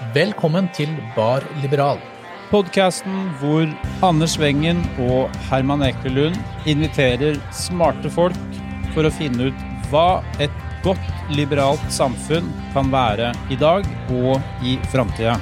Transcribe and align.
Velkommen 0.00 0.64
til 0.72 0.88
Bar 1.12 1.44
Liberal. 1.60 1.98
Podkasten 2.48 3.26
hvor 3.36 3.66
Anders 4.02 4.38
Wengen 4.40 4.78
og 5.04 5.28
Herman 5.50 5.84
Ekelund 5.84 6.38
inviterer 6.64 7.36
smarte 7.52 8.08
folk 8.08 8.38
for 8.94 9.04
å 9.04 9.10
finne 9.12 9.50
ut 9.50 9.58
hva 9.90 10.22
et 10.40 10.54
godt 10.80 11.04
liberalt 11.36 11.84
samfunn 11.92 12.48
kan 12.72 12.88
være 12.88 13.34
i 13.52 13.58
dag 13.60 13.84
og 14.16 14.40
i 14.64 14.78
framtida. 14.88 15.34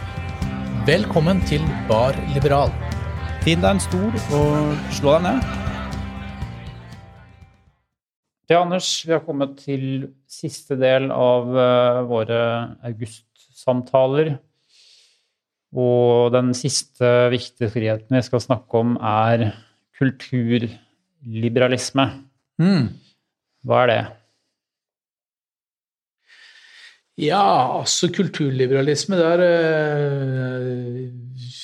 Velkommen 0.91 1.39
til 1.47 1.63
Bar 1.87 2.19
Liberal. 2.35 2.75
Finn 3.47 3.63
deg 3.63 3.77
en 3.77 3.85
stol 3.87 4.11
og 4.11 4.75
slå 4.99 5.15
deg 5.21 5.29
ned. 5.29 5.55
Ja, 8.51 8.65
Anders, 8.65 8.91
vi 9.07 9.15
har 9.15 9.23
kommet 9.23 9.55
til 9.63 10.11
siste 10.27 10.75
del 10.83 11.13
av 11.15 11.47
uh, 11.55 12.03
våre 12.11 12.43
augustsamtaler. 12.91 14.35
Og 15.77 16.33
den 16.33 16.55
siste 16.57 17.29
viktige 17.33 17.71
friheten 17.73 18.17
vi 18.17 18.23
skal 18.25 18.41
snakke 18.41 18.79
om, 18.79 18.97
er 18.97 19.53
kulturliberalisme. 19.99 22.07
Mm. 22.63 22.89
Hva 23.67 23.83
er 23.83 23.87
det? 23.93 24.05
Ja, 27.19 27.75
altså 27.81 28.07
kulturliberalisme 28.15 29.17
Der 29.19 29.41
øh, 29.43 31.11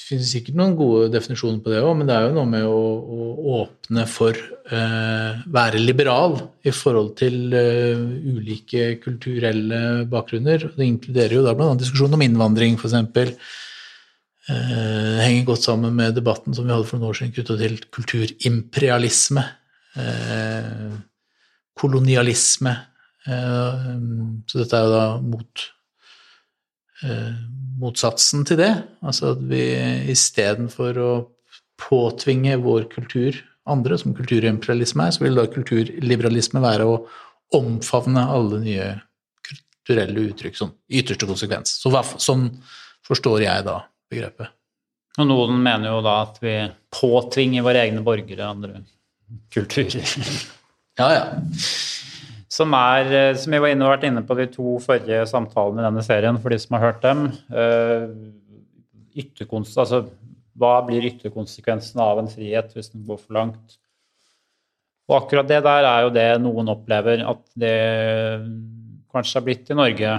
finnes 0.09 0.33
sikkert 0.35 0.57
noen 0.59 0.75
gode 0.77 1.13
definisjoner 1.15 1.61
på 1.63 1.71
det 1.71 1.83
òg, 1.85 1.95
men 1.97 2.07
det 2.11 2.17
er 2.17 2.23
jo 2.27 2.35
noe 2.35 2.49
med 2.51 2.65
å, 2.67 2.81
å 2.99 3.29
åpne 3.61 4.03
for 4.11 4.35
øh, 4.35 5.31
være 5.55 5.79
liberal 5.79 6.35
i 6.67 6.71
forhold 6.75 7.15
til 7.21 7.55
øh, 7.55 8.03
ulike 8.35 8.99
kulturelle 9.05 10.03
bakgrunner. 10.11 10.75
Det 10.75 10.91
inkluderer 10.91 11.35
jo 11.39 11.47
da 11.47 11.55
bl.a. 11.55 11.79
diskusjonen 11.79 12.19
om 12.19 12.27
innvandring, 12.27 12.75
f.eks. 12.75 12.99
Uh, 14.45 15.21
henger 15.25 15.47
godt 15.49 15.65
sammen 15.65 15.95
med 15.97 16.19
debatten 16.19 16.53
som 16.53 16.67
vi 16.67 16.75
hadde 16.75 16.85
for 16.89 17.01
noen 17.01 17.13
år 17.13 17.17
siden 17.17 17.33
knyttet 17.33 17.63
til 17.63 17.79
kulturimperialisme, 17.97 19.45
eh, 19.97 20.91
kolonialisme. 21.81 22.75
eh, 23.27 23.87
så 24.45 24.59
dette 24.59 24.77
er 24.77 24.85
jo 24.85 24.93
da 24.93 25.07
mot 25.21 25.71
motsatsen 27.81 28.45
til 28.45 28.61
det. 28.61 28.73
Altså 29.03 29.33
at 29.33 29.41
vi 29.49 29.65
istedenfor 30.13 31.01
å 31.01 31.13
påtvinge 31.81 32.57
vår 32.63 32.89
kultur 32.93 33.41
andre, 33.67 33.99
som 33.99 34.15
kulturimperialisme 34.17 35.07
er, 35.07 35.17
så 35.17 35.25
vil 35.25 35.41
da 35.41 35.47
kulturliberalisme 35.49 36.61
være 36.65 36.87
å 36.89 37.01
omfavne 37.57 38.27
alle 38.29 38.61
nye 38.61 38.89
kulturelle 39.45 40.29
uttrykk 40.31 40.57
som 40.59 40.73
ytterste 40.89 41.29
konsekvens. 41.29 41.79
Så 41.81 41.93
hva, 41.93 42.05
sånn 42.05 42.51
forstår 43.05 43.45
jeg 43.45 43.67
da 43.69 43.81
begrepet. 44.13 44.53
Og 45.21 45.29
noen 45.29 45.61
mener 45.63 45.93
jo 45.93 46.01
da 46.03 46.17
at 46.25 46.41
vi 46.43 46.55
påtvinger 46.95 47.65
våre 47.67 47.85
egne 47.87 48.03
borgere 48.07 48.49
andre 48.49 48.83
kulturer. 49.55 50.03
ja, 51.01 51.11
ja. 51.15 51.27
Som 52.55 52.75
er, 52.79 53.35
som 53.39 53.55
vi 53.55 53.61
var 53.63 53.73
inne, 53.75 53.87
vært 53.91 54.07
inne 54.07 54.23
på 54.27 54.37
de 54.39 54.47
to 54.51 54.77
forrige 54.83 55.25
samtalene 55.31 55.83
i 55.83 55.87
denne 55.89 56.03
serien, 56.07 56.39
for 56.43 56.55
de 56.55 56.59
som 56.63 56.77
har 56.77 56.85
hørt 56.89 57.01
dem. 57.03 57.25
Ytterkonst, 59.15 59.79
altså 59.79 60.05
hva 60.59 60.77
blir 60.87 61.07
ytterkonsekvensen 61.09 62.03
av 62.03 62.21
en 62.21 62.31
frihet 62.31 62.71
hvis 62.75 62.93
den 62.93 63.07
går 63.07 63.19
for 63.23 63.39
langt? 63.39 63.79
Og 65.11 65.19
akkurat 65.19 65.49
det 65.51 65.61
der 65.67 65.87
er 65.89 66.07
jo 66.07 66.13
det 66.15 66.29
noen 66.41 66.71
opplever 66.73 67.25
at 67.27 67.43
det 67.59 67.77
kanskje 69.13 69.39
har 69.39 69.47
blitt 69.47 69.71
i 69.71 69.79
Norge 69.79 70.13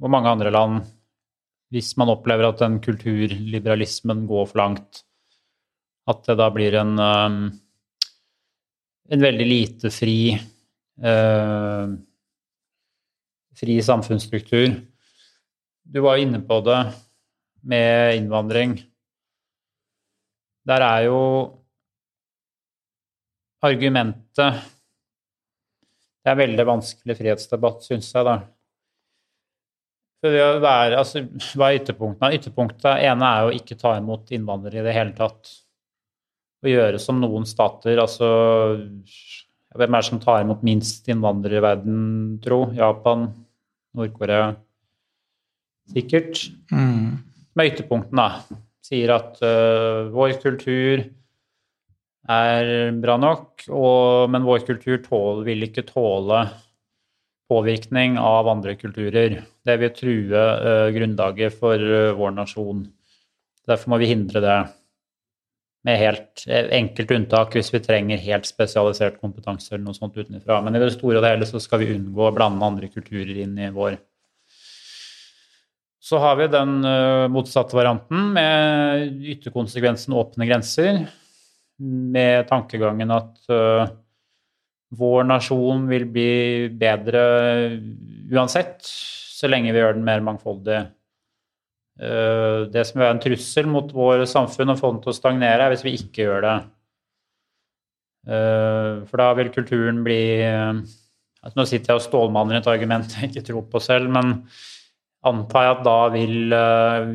og 0.00 0.12
mange 0.12 0.32
andre 0.32 0.52
land 0.54 0.84
hvis 1.70 1.92
man 2.00 2.10
opplever 2.12 2.48
at 2.48 2.60
den 2.62 2.80
kulturliberalismen 2.82 4.24
går 4.28 4.48
for 4.50 4.60
langt, 4.60 5.02
at 6.10 6.24
det 6.26 6.36
da 6.40 6.48
blir 6.50 6.74
en, 6.80 6.96
um, 6.98 7.42
en 9.10 9.26
veldig 9.26 9.46
lite 9.46 9.92
fri 9.94 10.34
uh, 11.04 11.92
fri 13.60 13.82
samfunnsstruktur. 13.82 14.80
Du 15.82 16.00
var 16.00 16.20
inne 16.20 16.40
på 16.40 16.60
det 16.64 16.80
med 17.60 18.16
innvandring. 18.16 18.78
Der 20.66 20.84
er 20.84 21.06
jo 21.08 21.22
argumentet 23.60 24.60
Det 26.20 26.28
er 26.28 26.34
en 26.36 26.40
veldig 26.40 26.64
vanskelig 26.68 27.14
frihetsdebatt, 27.16 27.84
syns 27.84 28.10
jeg, 28.12 28.24
da. 28.28 28.34
For 30.20 30.36
hva 30.60 30.72
er, 30.84 30.94
altså, 31.00 31.22
hva 31.56 31.70
er 31.70 31.80
ytterpunktene? 31.80 32.36
Ytterpunktet 32.36 33.04
ene 33.08 33.28
er 33.36 33.48
å 33.48 33.52
ikke 33.56 33.78
ta 33.80 33.94
imot 33.96 34.32
innvandrere 34.36 34.82
i 34.82 34.86
det 34.86 34.96
hele 34.96 35.14
tatt. 35.16 35.52
Å 36.60 36.68
gjøre 36.68 37.00
som 37.00 37.22
noen 37.22 37.46
stater, 37.48 37.96
altså 38.02 38.26
Hvem 39.70 39.94
er 39.94 40.02
det 40.02 40.08
som 40.08 40.18
tar 40.20 40.42
imot 40.42 40.64
minst 40.66 41.06
innvandrere 41.08 41.60
i 41.60 41.62
verden, 41.62 42.00
tro? 42.42 42.64
Japan? 42.74 43.28
Nord-Korea? 43.96 44.50
Sikkert. 45.94 46.42
Mm. 46.74 47.22
Med 47.56 47.70
ytterpunktene, 47.70 48.26
da. 48.26 48.58
Sier 48.84 49.12
at 49.14 49.38
uh, 49.44 50.10
vår 50.10 50.34
kultur 50.42 51.04
er 52.30 52.90
bra 53.00 53.16
nok, 53.20 53.64
og, 53.70 54.26
men 54.34 54.44
vår 54.46 54.66
kultur 54.66 54.98
tål, 55.04 55.44
vil 55.46 55.68
ikke 55.68 55.86
tåle 55.88 56.44
påvirkning 57.50 58.18
av 58.20 58.50
andre 58.50 58.76
kulturer. 58.78 59.40
Det 59.70 59.78
vil 59.78 59.94
true 59.94 60.34
uh, 60.34 60.90
grunnlaget 60.94 61.54
for 61.54 61.78
uh, 61.78 62.10
vår 62.18 62.34
nasjon. 62.34 62.84
Derfor 63.70 63.92
må 63.92 64.00
vi 64.02 64.10
hindre 64.10 64.42
det. 64.42 64.58
Med 65.86 65.96
helt 65.96 66.42
enkelt 66.76 67.12
unntak 67.14 67.54
hvis 67.56 67.70
vi 67.72 67.80
trenger 67.80 68.20
helt 68.20 68.44
spesialisert 68.44 69.20
kompetanse 69.22 69.70
eller 69.72 69.86
noe 69.86 69.96
sånt 69.96 70.18
utenfra. 70.18 70.58
Men 70.60 70.76
i 70.76 70.82
det 70.82 70.90
store 70.92 71.22
og 71.22 71.24
hele 71.24 71.46
så 71.48 71.60
skal 71.62 71.80
vi 71.80 71.92
unngå 71.94 72.26
å 72.26 72.34
blande 72.36 72.66
andre 72.66 72.90
kulturer 72.92 73.38
inn 73.46 73.54
i 73.56 73.70
vår. 73.72 73.96
Så 76.04 76.20
har 76.20 76.36
vi 76.36 76.50
den 76.52 76.82
motsatte 77.32 77.78
varianten 77.78 78.34
med 78.36 79.24
ytterkonsekvensen 79.36 80.16
åpne 80.20 80.50
grenser. 80.50 81.00
Med 81.80 82.44
tankegangen 82.50 83.16
at 83.16 83.40
vår 84.90 85.26
nasjon 85.28 85.86
vil 85.90 86.06
bli 86.10 86.32
bedre 86.78 87.22
uansett, 88.34 88.88
så 89.40 89.48
lenge 89.48 89.72
vi 89.72 89.80
gjør 89.80 89.96
den 89.96 90.04
mer 90.06 90.20
mangfoldig. 90.24 90.80
Det 92.00 92.82
som 92.88 93.00
være 93.00 93.16
en 93.16 93.22
trussel 93.24 93.66
mot 93.68 93.90
vår 93.92 94.24
samfunn 94.28 94.72
og 94.72 94.78
få 94.80 94.92
den 94.94 95.02
til 95.04 95.12
å 95.12 95.16
stagnere, 95.16 95.66
er 95.66 95.72
hvis 95.72 95.84
vi 95.84 95.96
ikke 95.98 96.26
gjør 96.26 96.44
det. 96.46 96.56
For 99.10 99.20
da 99.20 99.28
vil 99.38 99.52
kulturen 99.52 100.02
bli 100.04 100.22
altså 101.40 101.56
Nå 101.56 101.64
sitter 101.64 101.94
jeg 101.94 102.00
og 102.02 102.04
stålmanner 102.04 102.58
et 102.58 102.66
argument 102.68 103.14
jeg 103.16 103.30
ikke 103.30 103.46
tror 103.46 103.62
på 103.72 103.80
selv, 103.80 104.10
men 104.12 104.34
antar 105.24 105.64
jeg 105.64 105.72
at 105.72 105.86
da 105.86 106.00
vil 106.12 106.52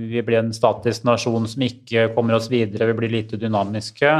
vi 0.10 0.24
bli 0.26 0.40
en 0.40 0.50
statisk 0.54 1.06
nasjon 1.06 1.46
som 1.50 1.66
ikke 1.66 2.08
kommer 2.16 2.38
oss 2.38 2.50
videre, 2.50 2.88
vi 2.90 2.98
blir 2.98 3.14
lite 3.14 3.38
dynamiske. 3.42 4.16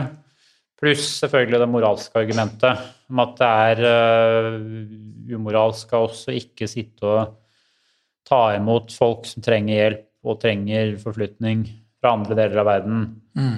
Pluss 0.82 1.08
selvfølgelig 1.24 1.62
det 1.62 1.72
moralske 1.74 2.22
argumentet 2.22 2.86
om 3.10 3.22
at 3.24 3.34
det 3.40 3.50
er 3.72 3.82
umoralsk 5.34 5.94
av 5.98 6.10
oss 6.12 6.26
å 6.30 6.38
ikke 6.38 6.70
sitte 6.70 7.10
og 7.10 7.34
ta 8.28 8.42
imot 8.56 8.94
folk 8.96 9.28
som 9.30 9.46
trenger 9.46 9.76
hjelp 9.76 10.04
og 10.26 10.42
trenger 10.42 10.96
forflytning 11.02 11.64
fra 12.02 12.16
andre 12.18 12.38
deler 12.40 12.62
av 12.64 12.70
verden. 12.70 13.06
Mm. 13.38 13.58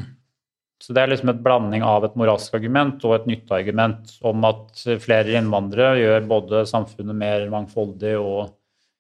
Så 0.84 0.94
det 0.94 1.02
er 1.02 1.10
liksom 1.10 1.32
et 1.32 1.42
blanding 1.42 1.82
av 1.88 2.06
et 2.06 2.18
moralsk 2.20 2.54
argument 2.60 3.02
og 3.08 3.16
et 3.16 3.30
nytteargument 3.32 4.12
om 4.30 4.46
at 4.46 4.84
flere 5.02 5.40
innvandrere 5.40 5.98
gjør 6.04 6.28
både 6.30 6.66
samfunnet 6.70 7.18
mer 7.18 7.48
mangfoldig 7.50 8.14
og 8.20 8.54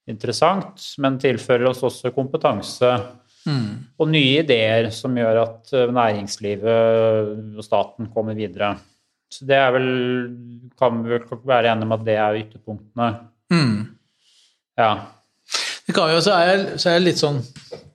interessant, 0.10 0.82
men 1.04 1.20
tilfører 1.22 1.68
oss 1.70 1.84
også 1.86 2.14
kompetanse 2.16 2.96
Mm. 3.48 3.68
og 3.96 4.10
nye 4.12 4.42
ideer 4.42 4.90
som 4.92 5.16
gjør 5.16 5.38
at 5.46 5.70
næringslivet 5.96 7.56
og 7.56 7.64
staten 7.64 8.10
kommer 8.12 8.36
videre. 8.36 8.74
Så 9.32 9.48
det 9.48 9.56
er 9.60 9.72
vel 9.76 9.88
Kan 10.78 11.02
vi 11.04 11.16
vel 11.16 11.24
være 11.48 11.72
enige 11.72 11.88
om 11.88 11.94
at 11.96 12.04
det 12.06 12.16
er 12.22 12.36
ytterpunktene. 12.38 13.08
Mm. 13.50 13.98
Ja. 14.78 14.92
Jo, 15.88 16.20
så 16.22 16.32
er 16.36 16.44
jeg, 16.50 16.80
så 16.82 16.90
er 16.90 16.94
jeg 16.98 17.06
litt 17.06 17.22
sånn 17.22 17.38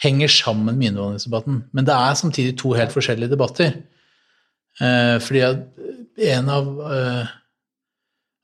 henger 0.00 0.30
sammen 0.32 0.78
med 0.78 0.86
innvandringsdebatten. 0.90 1.56
Men 1.76 1.84
det 1.84 1.92
er 1.92 2.14
samtidig 2.16 2.54
to 2.60 2.68
helt 2.76 2.92
forskjellige 2.94 3.32
debatter. 3.34 3.70
Eh, 4.80 5.16
fordi 5.20 5.40
at 5.44 5.58
en 6.30 6.46
av 6.52 6.64
eh, 6.86 7.26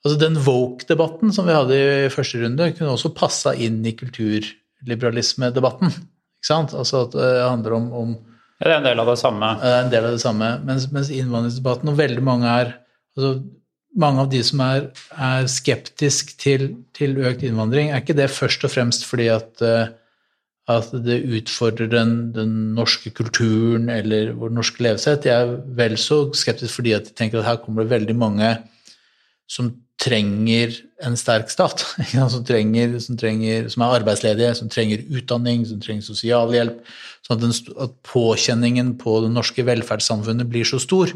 Altså 0.07 0.19
den 0.21 0.37
woke-debatten 0.39 1.33
som 1.35 1.49
vi 1.49 1.55
hadde 1.57 1.77
i 2.07 2.11
første 2.15 2.39
runde, 2.39 2.69
kunne 2.77 2.93
også 2.95 3.11
passa 3.17 3.51
inn 3.59 3.81
i 3.83 3.91
kulturliberalismedebatten. 3.99 5.91
Ikke 6.47 6.55
sant? 6.55 6.75
Altså 6.79 7.03
at 7.09 7.15
det 7.19 7.35
handler 7.43 7.75
om, 7.75 7.93
om 7.93 8.17
Ja, 8.61 8.69
det 8.69 8.73
er 8.73 8.79
en 8.79 8.87
del 8.87 9.01
av 9.03 9.11
det 9.11 9.19
samme. 9.21 9.53
Det 9.61 9.71
en 9.83 9.93
del 9.93 10.05
av 10.07 10.15
det 10.15 10.23
samme. 10.23 10.51
Mens, 10.65 10.87
mens 10.95 11.11
innvandringsdebatten, 11.13 11.91
og 11.91 11.99
veldig 11.99 12.23
mange 12.25 12.47
er 12.49 12.75
altså 13.17 13.33
mange 13.97 14.23
av 14.23 14.31
de 14.31 14.43
som 14.45 14.63
er, 14.63 14.91
er 15.13 15.49
skeptisk 15.51 16.35
til, 16.39 16.69
til, 16.97 17.17
økt 17.27 17.43
innvandring, 17.47 17.91
er 17.91 18.05
ikke 18.05 18.17
det 18.17 18.29
først 18.31 18.65
og 18.69 18.73
fremst 18.73 19.07
fordi 19.09 19.27
at, 19.33 19.51
eh, 19.65 19.89
at 20.71 20.93
det 21.05 21.19
utfordrer 21.41 21.91
den, 21.91 22.15
den, 22.37 22.55
norske 22.77 23.11
kulturen 23.17 23.91
eller 23.93 24.35
vår 24.39 24.55
norske 24.55 24.85
levesett. 24.85 25.25
De 25.25 25.33
er 25.33 25.57
vel 25.79 25.97
så 26.01 26.27
skeptisk 26.37 26.79
fordi 26.79 26.95
at 26.97 27.09
de 27.09 27.17
tenker 27.17 27.41
at 27.41 27.49
her 27.49 27.61
kommer 27.65 27.85
det 27.85 27.95
veldig 27.97 28.17
mange 28.21 28.53
som 29.51 29.73
trenger 30.03 30.75
en 31.05 31.17
sterk 31.17 31.51
stat. 31.53 31.85
Som, 32.33 32.45
trenger, 32.45 32.99
som, 33.01 33.17
trenger, 33.21 33.69
som, 33.73 33.85
er 33.85 33.99
arbeidsledige, 34.01 34.55
som 34.59 34.71
trenger 34.73 35.05
utdanning, 35.19 35.65
som 35.69 35.81
trenger 35.83 36.07
sosialhjelp. 36.07 36.81
Sånn 37.27 37.37
at, 37.37 37.43
den, 37.43 37.77
at 37.83 37.97
påkjenningen 38.07 38.95
på 39.01 39.19
det 39.25 39.33
norske 39.35 39.65
velferdssamfunnet 39.67 40.49
blir 40.51 40.69
så 40.69 40.81
stor. 40.83 41.13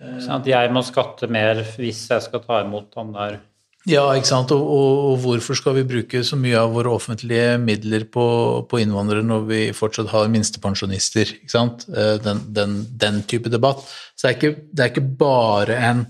Sånn 0.00 0.40
at 0.40 0.48
jeg 0.48 0.72
må 0.72 0.82
skatte 0.86 1.28
mer 1.32 1.60
hvis 1.76 2.06
jeg 2.08 2.24
skal 2.24 2.44
ta 2.44 2.62
imot 2.64 2.94
han 2.96 3.10
der 3.16 3.40
Ja, 3.88 4.06
ikke 4.16 4.28
sant. 4.28 4.52
Og, 4.54 4.60
og, 4.60 5.00
og, 5.10 5.18
hvorfor 5.24 5.58
skal 5.58 5.76
vi 5.76 5.88
bruke 5.88 6.22
så 6.24 6.38
mye 6.40 6.56
av 6.60 6.72
våre 6.76 6.92
offentlige 6.92 7.58
midler 7.60 8.06
på, 8.12 8.24
på 8.70 8.80
innvandrere 8.80 9.24
når 9.26 9.44
vi 9.48 9.60
fortsatt 9.76 10.08
har 10.12 10.30
minstepensjonister? 10.32 11.34
Ikke 11.40 11.52
sant? 11.52 11.84
Eh, 11.92 12.16
den, 12.24 12.42
den, 12.56 12.78
den 13.00 13.20
type 13.28 13.52
debatt. 13.52 13.84
Så 14.14 14.26
det 14.26 14.30
er 14.30 14.38
ikke, 14.38 14.54
det 14.72 14.84
er 14.84 14.92
ikke 14.94 15.06
bare 15.20 15.78
en 15.90 16.06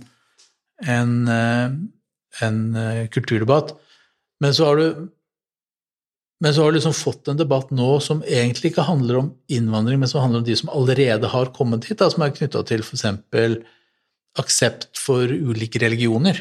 en, 0.89 1.29
eh, 1.29 1.71
en 2.47 2.61
eh, 2.77 3.09
kulturdebatt. 3.13 3.75
Men 4.41 4.55
så 4.55 4.71
har 4.71 4.77
du 4.81 5.09
men 6.41 6.55
så 6.55 6.63
har 6.63 6.73
du 6.73 6.79
liksom 6.79 6.97
fått 6.97 7.29
en 7.29 7.37
debatt 7.37 7.69
nå 7.75 7.89
som 8.01 8.23
egentlig 8.25 8.71
ikke 8.71 8.87
handler 8.89 9.19
om 9.19 9.27
innvandring, 9.53 9.99
men 10.01 10.09
som 10.09 10.23
handler 10.23 10.41
om 10.41 10.47
de 10.47 10.55
som 10.57 10.71
allerede 10.73 11.29
har 11.29 11.51
kommet 11.53 11.85
hit, 11.85 11.99
da, 12.01 12.09
som 12.09 12.25
er 12.25 12.33
knytta 12.33 12.63
til 12.65 12.81
f.eks. 12.81 13.05
aksept 14.41 14.89
for 14.97 15.29
ulike 15.29 15.83
religioner. 15.83 16.41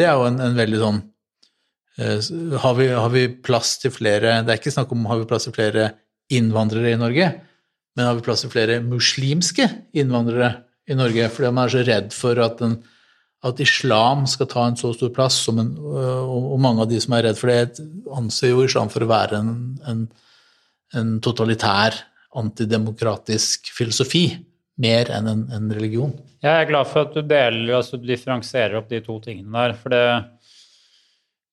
Det 0.00 0.06
er 0.08 0.16
jo 0.16 0.24
en, 0.30 0.40
en 0.40 0.56
veldig 0.56 0.80
sånn 0.80 1.02
uh, 2.00 2.56
har, 2.62 2.78
vi, 2.78 2.88
har, 2.88 3.10
vi, 3.12 3.26
plass 3.44 3.76
til 3.82 3.92
flere 3.94 4.40
Det 4.46 4.54
er 4.54 4.58
ikke 4.58 4.72
snakk 4.74 4.96
om 4.96 5.04
har 5.10 5.20
vi 5.20 5.28
plass 5.28 5.44
til 5.46 5.54
flere 5.58 5.90
innvandrere 6.32 6.94
i 6.94 7.02
Norge, 7.04 7.28
men 7.94 8.08
har 8.08 8.16
vi 8.16 8.24
plass 8.24 8.46
til 8.46 8.54
flere 8.54 8.80
muslimske 8.80 9.68
innvandrere 9.92 10.54
i 10.88 10.96
Norge? 10.96 11.28
Fordi 11.36 11.52
man 11.52 11.66
er 11.66 11.76
så 11.76 11.84
redd 11.84 12.16
for 12.16 12.40
at 12.42 12.64
en 12.64 12.78
at 13.44 13.60
islam 13.60 14.24
skal 14.30 14.48
ta 14.50 14.64
en 14.68 14.78
så 14.78 14.92
stor 14.96 15.12
plass, 15.14 15.42
en, 15.52 15.74
og 15.78 16.56
mange 16.62 16.84
av 16.84 16.90
de 16.90 17.00
som 17.02 17.16
er 17.16 17.26
redd 17.28 17.38
for 17.40 17.52
det, 17.52 17.84
anser 18.16 18.54
jo 18.54 18.64
islam 18.64 18.90
for 18.92 19.04
å 19.04 19.10
være 19.10 19.40
en, 19.42 19.54
en, 19.90 20.02
en 20.96 21.14
totalitær, 21.24 21.98
antidemokratisk 22.34 23.68
filosofi 23.70 24.26
mer 24.82 25.10
enn 25.14 25.28
en, 25.30 25.42
en, 25.54 25.68
religion. 25.70 26.10
Jeg 26.42 26.50
er 26.50 26.66
glad 26.66 26.88
for 26.90 27.06
at 27.06 27.14
du 27.14 27.22
deler, 27.22 27.76
altså 27.76 28.00
du 28.00 28.08
differensierer 28.08 28.80
opp 28.80 28.88
de 28.90 28.98
to 29.04 29.20
tingene 29.22 29.54
der. 29.54 29.76
For 29.78 29.94
det, 29.94 30.02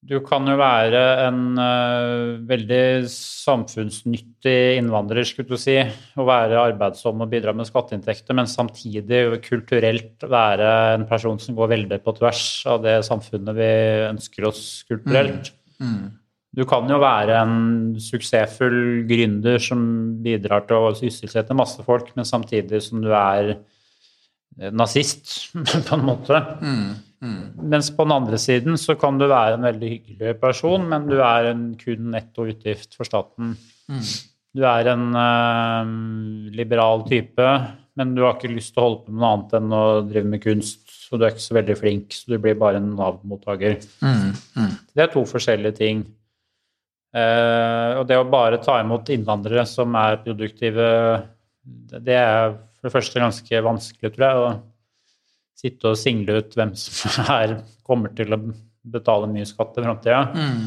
du 0.01 0.15
kan 0.25 0.48
jo 0.50 0.56
være 0.57 1.01
en 1.27 1.42
uh, 1.62 2.39
veldig 2.50 3.06
samfunnsnyttig 3.12 4.80
innvandrer, 4.80 5.27
skulle 5.27 5.53
du 5.53 5.62
si, 5.62 5.75
og 6.18 6.25
være 6.25 6.57
arbeidsom 6.71 7.21
og 7.21 7.30
bidra 7.30 7.53
med 7.53 7.69
skatteinntekter, 7.69 8.33
men 8.38 8.50
samtidig 8.50 9.21
kulturelt 9.45 10.25
være 10.25 10.71
en 10.95 11.06
person 11.09 11.38
som 11.42 11.57
går 11.57 11.74
veldig 11.75 12.01
på 12.01 12.15
tvers 12.18 12.45
av 12.74 12.81
det 12.86 12.98
samfunnet 13.06 13.57
vi 13.59 13.69
ønsker 14.07 14.50
oss 14.50 14.63
kulturelt. 14.89 15.53
Mm. 15.77 15.94
Mm. 15.94 16.09
Du 16.51 16.65
kan 16.68 16.89
jo 16.89 16.98
være 17.00 17.38
en 17.39 17.59
suksessfull 18.01 19.06
gründer 19.07 19.62
som 19.62 19.83
bidrar 20.25 20.65
til 20.68 20.81
å 20.81 20.95
sysselsette 20.98 21.56
masse 21.56 21.86
folk, 21.86 22.09
men 22.18 22.27
samtidig 22.27 22.81
som 22.83 23.06
du 23.06 23.13
er 23.13 23.53
nazist, 24.75 25.53
på 25.88 25.95
en 25.95 26.06
måte. 26.06 26.42
Mm. 26.62 26.89
Mm. 27.21 27.42
Mens 27.69 27.92
på 27.94 28.06
den 28.06 28.15
andre 28.15 28.38
siden 28.42 28.77
så 28.81 28.95
kan 29.00 29.19
du 29.21 29.27
være 29.30 29.57
en 29.57 29.68
veldig 29.68 29.92
hyggelig 29.92 30.36
person, 30.42 30.88
men 30.89 31.06
du 31.09 31.19
er 31.21 31.51
en 31.51 31.68
kun 31.80 32.09
netto 32.15 32.48
utgift 32.50 32.98
for 32.98 33.07
staten. 33.07 33.56
Mm. 33.92 34.07
Du 34.57 34.65
er 34.68 34.89
en 34.92 35.06
uh, 35.15 35.92
liberal 36.56 37.06
type, 37.07 37.51
men 38.00 38.15
du 38.15 38.24
har 38.25 38.36
ikke 38.36 38.51
lyst 38.51 38.74
til 38.74 38.81
å 38.81 38.88
holde 38.88 39.03
på 39.06 39.13
med 39.13 39.21
noe 39.21 39.36
annet 39.36 39.53
enn 39.59 39.75
å 39.75 39.83
drive 40.07 40.31
med 40.33 40.44
kunst. 40.44 40.81
Og 41.12 41.19
du 41.19 41.25
er 41.27 41.33
ikke 41.33 41.44
så 41.44 41.57
veldig 41.57 41.75
flink, 41.80 42.15
så 42.15 42.33
du 42.33 42.38
blir 42.42 42.57
bare 42.59 42.80
en 42.80 42.89
Nav-mottaker. 42.95 43.77
Mm. 44.01 44.33
mm. 44.57 44.74
Det 44.95 45.06
er 45.06 45.13
to 45.13 45.24
forskjellige 45.27 45.77
ting. 45.80 46.03
Eh, 47.12 47.92
og 48.00 48.06
det 48.07 48.15
å 48.15 48.27
bare 48.31 48.62
ta 48.63 48.77
imot 48.80 49.12
innvandrere 49.12 49.65
som 49.68 49.95
er 50.00 50.21
produktive, 50.24 50.88
det 52.00 52.15
er 52.15 52.56
for 52.81 52.89
det 52.89 52.95
første 52.95 53.22
ganske 53.22 53.63
vanskelig, 53.68 54.13
tror 54.16 54.28
jeg. 54.28 54.42
å 54.42 55.62
sitte 55.62 55.92
og 55.92 56.00
single 56.00 56.39
ut 56.42 56.56
hvem 56.57 56.72
som 56.80 57.28
er, 57.38 57.60
kommer 57.86 58.13
til 58.18 58.33
å 58.33 58.39
betale 58.81 59.30
mye 59.30 59.45
skatt 59.45 59.78
i 59.78 59.83
framtida. 59.86 60.24
Mm. 60.33 60.63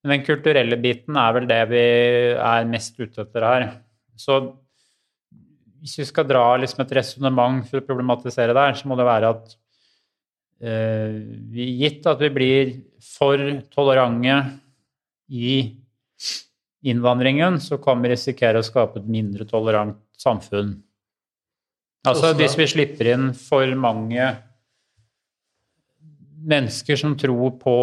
Men 0.00 0.14
den 0.14 0.24
kulturelle 0.24 0.78
biten 0.80 1.18
er 1.20 1.34
vel 1.36 1.48
det 1.50 1.60
vi 1.68 1.84
er 2.32 2.70
mest 2.70 2.96
ute 2.96 3.26
etter 3.26 3.44
her. 3.44 3.66
Så 4.16 4.38
hvis 5.82 5.98
vi 6.00 6.06
skal 6.08 6.26
dra 6.26 6.44
liksom 6.58 6.80
et 6.82 6.94
resonnement 6.96 7.60
for 7.68 7.82
å 7.82 7.86
problematisere 7.86 8.56
der, 8.56 8.78
så 8.78 8.88
må 8.88 8.96
det 8.98 9.06
være 9.06 9.34
at 9.34 9.52
eh, 10.64 11.20
gitt 11.52 12.08
at 12.08 12.24
vi 12.24 12.32
blir 12.34 12.72
for 13.04 13.42
tolerante 13.74 14.40
i 15.28 15.52
innvandringen, 16.88 17.58
så 17.60 17.76
kan 17.82 18.00
vi 18.00 18.14
risikere 18.14 18.62
å 18.62 18.66
skape 18.66 19.02
et 19.02 19.10
mindre 19.10 19.44
tolerant 19.50 19.98
samfunn. 20.18 20.78
Altså 22.08 22.32
hvis 22.38 22.56
vi 22.58 22.66
slipper 22.70 23.12
inn 23.14 23.28
for 23.36 23.68
mange 23.78 24.30
mennesker 26.48 26.98
som 26.98 27.16
tror 27.18 27.54
på 27.60 27.76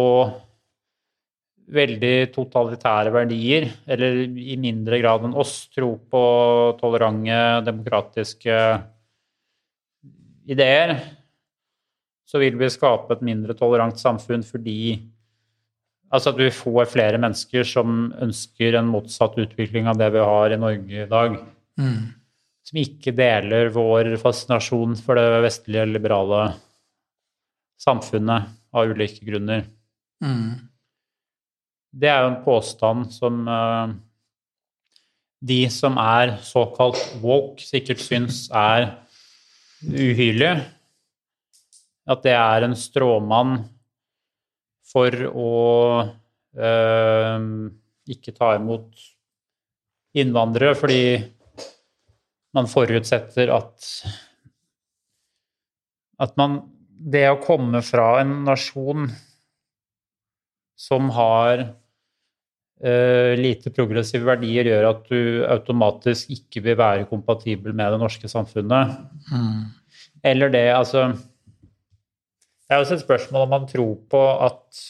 veldig 1.76 2.30
totalitære 2.34 3.10
verdier, 3.14 3.66
eller 3.90 4.22
i 4.22 4.54
mindre 4.60 5.00
grad 5.02 5.26
enn 5.26 5.34
oss 5.38 5.66
tror 5.74 5.98
på 6.10 6.22
tolerante, 6.78 7.40
demokratiske 7.66 8.58
ideer, 10.46 10.94
så 12.26 12.38
vil 12.42 12.58
vi 12.58 12.70
skape 12.70 13.16
et 13.16 13.26
mindre 13.26 13.54
tolerant 13.58 13.98
samfunn 14.00 14.46
fordi 14.46 14.80
Altså 16.14 16.30
at 16.30 16.36
vi 16.38 16.46
får 16.54 16.84
flere 16.86 17.18
mennesker 17.18 17.66
som 17.66 18.12
ønsker 18.22 18.76
en 18.78 18.86
motsatt 18.86 19.34
utvikling 19.42 19.88
av 19.90 19.98
det 19.98 20.06
vi 20.14 20.20
har 20.22 20.52
i 20.54 20.58
Norge 20.62 21.00
i 21.02 21.08
dag. 21.10 21.34
Mm 21.82 22.04
som 22.66 22.80
ikke 22.80 23.14
deler 23.14 23.70
vår 23.74 24.16
fascinasjon 24.18 24.96
for 24.98 25.18
det 25.18 25.42
vestlige, 25.44 25.86
liberale 25.86 26.48
samfunnet 27.78 28.48
av 28.74 28.90
ulike 28.90 29.22
grunner. 29.26 29.68
Mm. 30.24 30.56
Det 31.96 32.10
er 32.10 32.24
jo 32.24 32.32
en 32.32 32.42
påstand 32.44 33.12
som 33.14 33.44
uh, 33.46 33.94
de 35.46 35.60
som 35.70 35.98
er 36.00 36.36
såkalt 36.44 36.98
woke, 37.22 37.62
sikkert 37.62 38.02
syns 38.02 38.46
er 38.50 38.90
uhyrlig. 39.86 40.56
At 42.06 42.22
det 42.26 42.34
er 42.34 42.66
en 42.66 42.76
stråmann 42.78 43.60
for 44.86 45.14
å 45.30 45.54
uh, 46.58 47.46
ikke 48.10 48.34
ta 48.34 48.54
imot 48.58 49.06
innvandrere 50.16 50.74
fordi 50.78 51.02
man 52.56 52.70
forutsetter 52.70 53.52
at 53.54 53.90
at 56.22 56.32
man 56.40 56.62
Det 56.96 57.26
å 57.28 57.40
komme 57.44 57.82
fra 57.84 58.22
en 58.22 58.38
nasjon 58.46 59.10
som 60.80 61.10
har 61.12 61.60
uh, 61.60 63.32
lite 63.36 63.68
progressive 63.76 64.24
verdier, 64.24 64.70
gjør 64.70 64.86
at 64.94 65.02
du 65.10 65.44
automatisk 65.44 66.32
ikke 66.32 66.62
vil 66.64 66.78
være 66.80 67.08
kompatibel 67.10 67.76
med 67.76 67.92
det 67.92 68.00
norske 68.00 68.30
samfunnet. 68.32 68.96
Mm. 69.28 69.60
Eller 70.24 70.52
det, 70.56 70.64
altså 70.72 71.10
Det 71.12 72.72
er 72.72 72.80
også 72.80 72.96
et 72.96 73.04
spørsmål 73.04 73.44
om 73.44 73.54
man 73.58 73.68
tror 73.68 73.92
på 74.08 74.22
at 74.48 74.80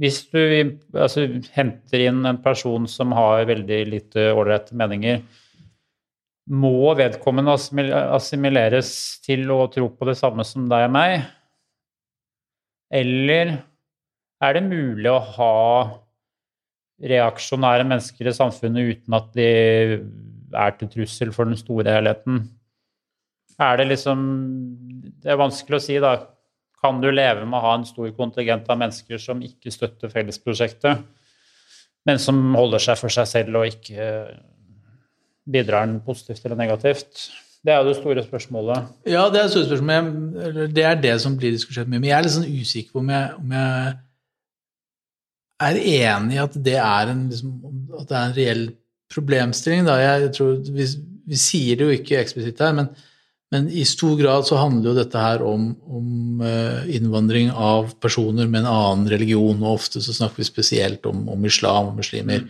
hvis 0.00 0.22
du 0.32 0.40
altså, 0.96 1.26
henter 1.52 2.06
inn 2.06 2.24
en 2.24 2.40
person 2.40 2.86
som 2.88 3.12
har 3.12 3.44
veldig 3.50 3.80
lite 3.90 4.30
ålreite 4.32 4.76
meninger, 4.78 5.20
må 6.50 6.94
vedkommende 6.98 7.54
assimileres 8.16 8.92
til 9.22 9.44
å 9.54 9.66
tro 9.70 9.90
på 9.92 10.08
det 10.08 10.16
samme 10.18 10.46
som 10.46 10.64
deg 10.70 10.88
og 10.88 10.94
meg? 10.96 11.20
Eller 12.90 13.52
er 14.42 14.56
det 14.56 14.64
mulig 14.66 15.12
å 15.12 15.20
ha 15.36 15.54
reaksjonære 17.10 17.84
mennesker 17.86 18.28
i 18.28 18.34
samfunnet 18.34 18.96
uten 18.96 19.16
at 19.16 19.28
de 19.36 19.50
er 20.50 20.74
til 20.80 20.90
trussel 20.96 21.30
for 21.36 21.46
den 21.46 21.60
store 21.60 21.92
helheten? 21.94 22.42
Er 23.60 23.76
det 23.76 23.90
liksom 23.90 24.20
Det 25.20 25.28
er 25.28 25.36
vanskelig 25.36 25.76
å 25.76 25.84
si, 25.84 26.00
da 26.00 26.14
kan 26.80 27.00
du 27.02 27.10
leve 27.12 27.44
med 27.44 27.58
å 27.58 27.64
ha 27.64 27.74
en 27.78 27.86
stor 27.88 28.10
kontingent 28.16 28.68
av 28.72 28.78
mennesker 28.80 29.20
som 29.20 29.42
ikke 29.44 29.72
støtter 29.72 30.12
fellesprosjektet, 30.12 31.02
men 32.08 32.20
som 32.22 32.38
holder 32.56 32.82
seg 32.82 32.98
for 33.00 33.12
seg 33.12 33.28
selv 33.28 33.60
og 33.60 33.68
ikke 33.68 34.06
Bidrar 35.50 35.86
den 35.88 35.96
positivt 36.04 36.44
eller 36.44 36.58
negativt? 36.60 37.24
Det 37.64 37.72
er 37.72 37.80
jo 37.80 37.88
det 37.88 37.96
store 37.96 38.22
spørsmålet. 38.22 38.90
Ja, 39.08 39.24
det 39.32 39.40
er 39.40 39.48
det 39.48 39.52
store 39.54 39.66
spørsmålet. 39.66 40.74
Det 40.76 40.84
er 40.86 41.00
det 41.00 41.14
som 41.20 41.36
blir 41.36 41.56
diskutert 41.56 41.88
mye. 41.88 41.98
Men 41.98 42.10
jeg 42.10 42.16
er 42.16 42.26
litt 42.26 42.34
sånn 42.36 42.60
usikker 42.60 42.94
på 42.94 43.02
om 43.02 43.10
jeg, 43.10 43.32
om 43.40 43.54
jeg 43.56 43.96
er 45.66 45.80
enig 45.80 46.38
i 46.38 46.42
at 46.44 46.56
det 46.68 46.76
er 46.80 47.12
en, 47.12 47.26
liksom, 47.32 47.56
at 47.98 48.06
det 48.08 48.16
er 48.16 48.28
en 48.28 48.36
reell 48.36 48.64
problemstilling. 49.12 49.88
Da. 49.88 49.98
Jeg 50.00 50.30
tror, 50.38 50.54
vi, 50.76 50.86
vi 51.32 51.40
sier 51.40 51.80
det 51.80 51.88
jo 51.88 51.98
ikke 51.98 52.20
eksplisitt 52.20 52.62
her, 52.64 52.76
men, 52.78 52.92
men, 53.50 53.66
i 53.70 53.84
stor 53.88 54.14
grad 54.18 54.46
så 54.46 54.60
handler 54.60 54.92
jo 54.92 54.98
dette 55.00 55.22
her 55.22 55.42
om, 55.42 55.70
om 55.90 56.42
uh, 56.44 56.86
innvandring 56.86 57.50
av 57.50 57.96
personer 58.02 58.46
med 58.46 58.62
en 58.62 58.70
annen 58.70 59.08
religion, 59.10 59.58
og 59.64 59.80
ofte 59.80 60.02
så 60.04 60.14
snakker 60.14 60.42
vi 60.42 60.46
spesielt 60.46 61.06
om, 61.10 61.24
om 61.34 61.48
islam 61.48 61.90
og 61.90 61.98
muslimer. 61.98 62.46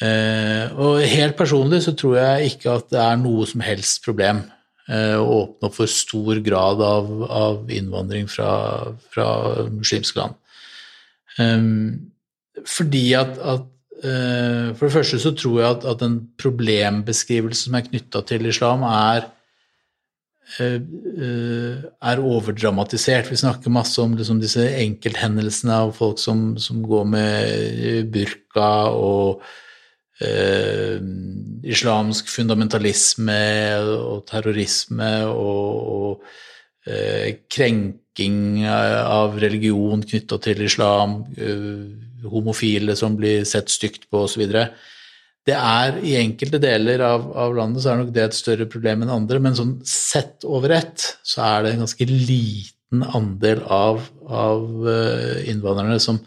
Uh, 0.00 0.66
og 0.80 1.04
helt 1.06 1.36
personlig 1.38 1.84
så 1.86 1.94
tror 1.94 2.18
jeg 2.18 2.54
ikke 2.54 2.74
at 2.80 2.90
det 2.90 3.02
er 3.04 3.22
noe 3.22 3.46
som 3.46 3.62
helst 3.62 4.02
problem 4.02 4.42
uh, 4.90 5.18
å 5.20 5.26
åpne 5.44 5.70
opp 5.70 5.78
for 5.78 5.94
stor 5.94 6.42
grad 6.42 6.82
av, 6.82 7.10
av 7.30 7.70
innvandring 7.70 8.26
fra, 8.32 8.52
fra 9.14 9.30
muslimske 9.70 10.18
land. 10.18 10.38
Um, 11.38 12.10
fordi 12.66 13.12
at, 13.14 13.36
at 13.38 13.68
uh, 14.02 14.72
For 14.74 14.88
det 14.88 14.94
første 14.96 15.20
så 15.22 15.30
tror 15.38 15.60
jeg 15.60 15.76
at, 15.76 15.86
at 15.94 16.02
en 16.02 16.24
problembeskrivelse 16.40 17.68
som 17.68 17.78
er 17.78 17.86
knytta 17.86 18.26
til 18.26 18.50
islam, 18.50 18.82
er 18.82 19.30
er 20.58 22.20
overdramatisert. 22.20 23.30
Vi 23.30 23.38
snakker 23.38 23.72
masse 23.72 24.00
om 24.02 24.16
liksom, 24.18 24.40
disse 24.42 24.64
enkelthendelsene 24.82 25.76
av 25.86 25.94
folk 25.96 26.18
som, 26.18 26.56
som 26.58 26.82
går 26.82 27.08
med 27.12 28.10
burka 28.12 28.70
og 28.90 29.44
eh, 30.24 30.98
islamsk 31.70 32.30
fundamentalisme 32.32 33.40
og 33.94 34.24
terrorisme 34.30 35.12
og, 35.30 35.90
og 35.96 36.38
krenking 37.52 38.64
av 38.66 39.36
religion 39.38 40.00
knytta 40.02 40.38
til 40.42 40.62
islam. 40.64 41.20
Homofile 42.24 42.96
som 42.98 43.18
blir 43.20 43.44
sett 43.48 43.70
stygt 43.70 44.08
på 44.10 44.24
osv. 44.24 44.48
Det 45.48 45.56
er 45.56 45.96
I 46.04 46.16
enkelte 46.20 46.60
deler 46.62 47.00
av, 47.04 47.30
av, 47.32 47.54
landet 47.56 47.82
så 47.82 47.92
er 47.92 48.02
nok 48.02 48.12
det 48.14 48.26
et 48.26 48.36
større 48.36 48.66
problem 48.70 49.04
enn 49.04 49.12
andre, 49.14 49.40
men 49.42 49.56
sånn 49.56 49.78
sett 49.88 50.44
over 50.44 50.74
ett 50.76 51.06
så 51.26 51.42
er 51.46 51.64
det 51.64 51.72
en 51.72 51.84
ganske 51.86 52.08
liten 52.10 53.06
andel 53.16 53.62
av, 53.64 54.02
av 54.28 54.90
eh, 54.90 55.48
innvandrerne 55.50 55.96
som, 56.02 56.20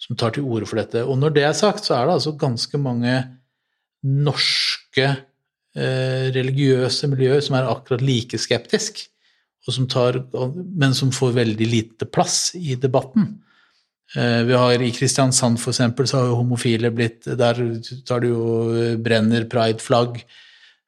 som 0.00 0.16
tar 0.18 0.34
til 0.34 0.48
orde 0.48 0.68
for 0.70 0.80
dette. 0.80 1.04
Og 1.04 1.20
når 1.20 1.36
det 1.36 1.46
er 1.50 1.56
sagt, 1.58 1.84
så 1.84 1.98
er 1.98 2.08
det 2.08 2.16
altså 2.16 2.34
ganske 2.40 2.80
mange 2.80 3.18
norske 4.04 5.06
eh, 5.10 6.26
religiøse 6.34 7.08
miljøer 7.12 7.44
som 7.44 7.58
er 7.58 7.68
akkurat 7.68 8.04
like 8.04 8.40
skeptisk, 8.40 9.04
som 9.64 9.86
tar, 9.88 10.18
men 10.76 10.92
som 10.96 11.12
får 11.14 11.36
veldig 11.38 11.68
lite 11.68 12.08
plass 12.12 12.50
i 12.56 12.76
debatten. 12.80 13.30
Eh, 14.12 14.42
vi 14.46 14.54
har 14.54 14.82
I 14.82 14.92
Kristiansand 14.94 15.58
for 15.60 15.72
eksempel, 15.72 16.06
så 16.06 16.20
har 16.20 16.28
jo 16.30 16.38
homofile 16.38 16.90
blitt 16.94 17.24
Der 17.24 17.58
tar 18.06 18.22
du 18.22 18.28
jo 18.28 18.44
eh, 18.76 18.96
brenner 19.00 19.48
pride-flagg. 19.50 20.24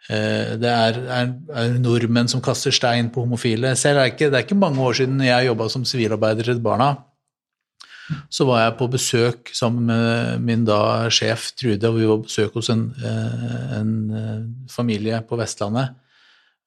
det 0.07 0.71
er, 0.71 0.99
er, 1.11 1.31
er, 1.51 1.73
nordmenn 1.83 2.29
som 2.31 2.39
kaster 2.39 2.71
stein 2.71 3.09
på 3.11 3.25
homofile. 3.25 3.73
Selv 3.75 3.99
er 3.99 4.13
ikke, 4.13 4.29
det 4.31 4.39
er 4.39 4.45
ikke 4.45 4.55
mange 4.55 4.79
år 4.79 4.95
siden 4.95 5.19
jeg 5.25 5.49
jobba 5.49 5.67
som 5.73 5.83
sivilarbeider 5.83 6.47
i 6.47 6.53
Redd 6.53 6.61
Barna. 6.63 6.93
Så 8.31 8.47
var 8.47 8.61
jeg 8.61 8.77
på 8.79 8.87
besøk 8.93 9.51
sammen 9.51 9.89
med 9.89 10.45
min 10.47 10.63
da 10.69 11.09
sjef 11.11 11.49
Trude, 11.59 11.91
og 11.91 11.99
vi 11.99 12.07
var 12.07 12.21
på 12.21 12.29
besøk 12.29 12.55
hos 12.55 12.71
en, 12.71 12.85
en 13.81 13.91
familie 14.71 15.19
på 15.27 15.41
Vestlandet. 15.41 15.99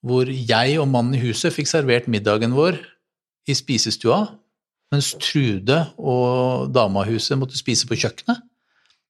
Hvor 0.04 0.28
jeg 0.28 0.76
og 0.84 0.92
mannen 0.92 1.16
i 1.16 1.24
huset 1.24 1.56
fikk 1.56 1.72
servert 1.72 2.12
middagen 2.12 2.52
vår 2.60 2.76
i 3.48 3.56
spisestua 3.56 4.26
mens 4.94 5.14
Trude 5.22 5.80
og 5.98 6.70
damahuset 6.74 7.38
måtte 7.40 7.60
spise 7.60 7.88
på 7.90 7.98
kjøkkenet. 8.00 8.42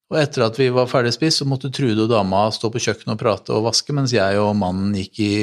Og 0.09 0.17
etter 0.17 0.47
at 0.47 0.57
vi 0.57 0.71
var 0.73 0.89
ferdig 0.89 1.13
spist, 1.13 1.41
så 1.41 1.47
måtte 1.47 1.69
Trude 1.73 2.07
og 2.07 2.11
dama 2.11 2.47
stå 2.53 2.71
på 2.73 2.81
kjøkkenet 2.81 3.13
og 3.13 3.19
prate 3.21 3.53
og 3.53 3.67
vaske, 3.67 3.93
mens 3.95 4.13
jeg 4.15 4.39
og 4.41 4.55
mannen 4.57 4.95
gikk 4.97 5.21
i, 5.21 5.33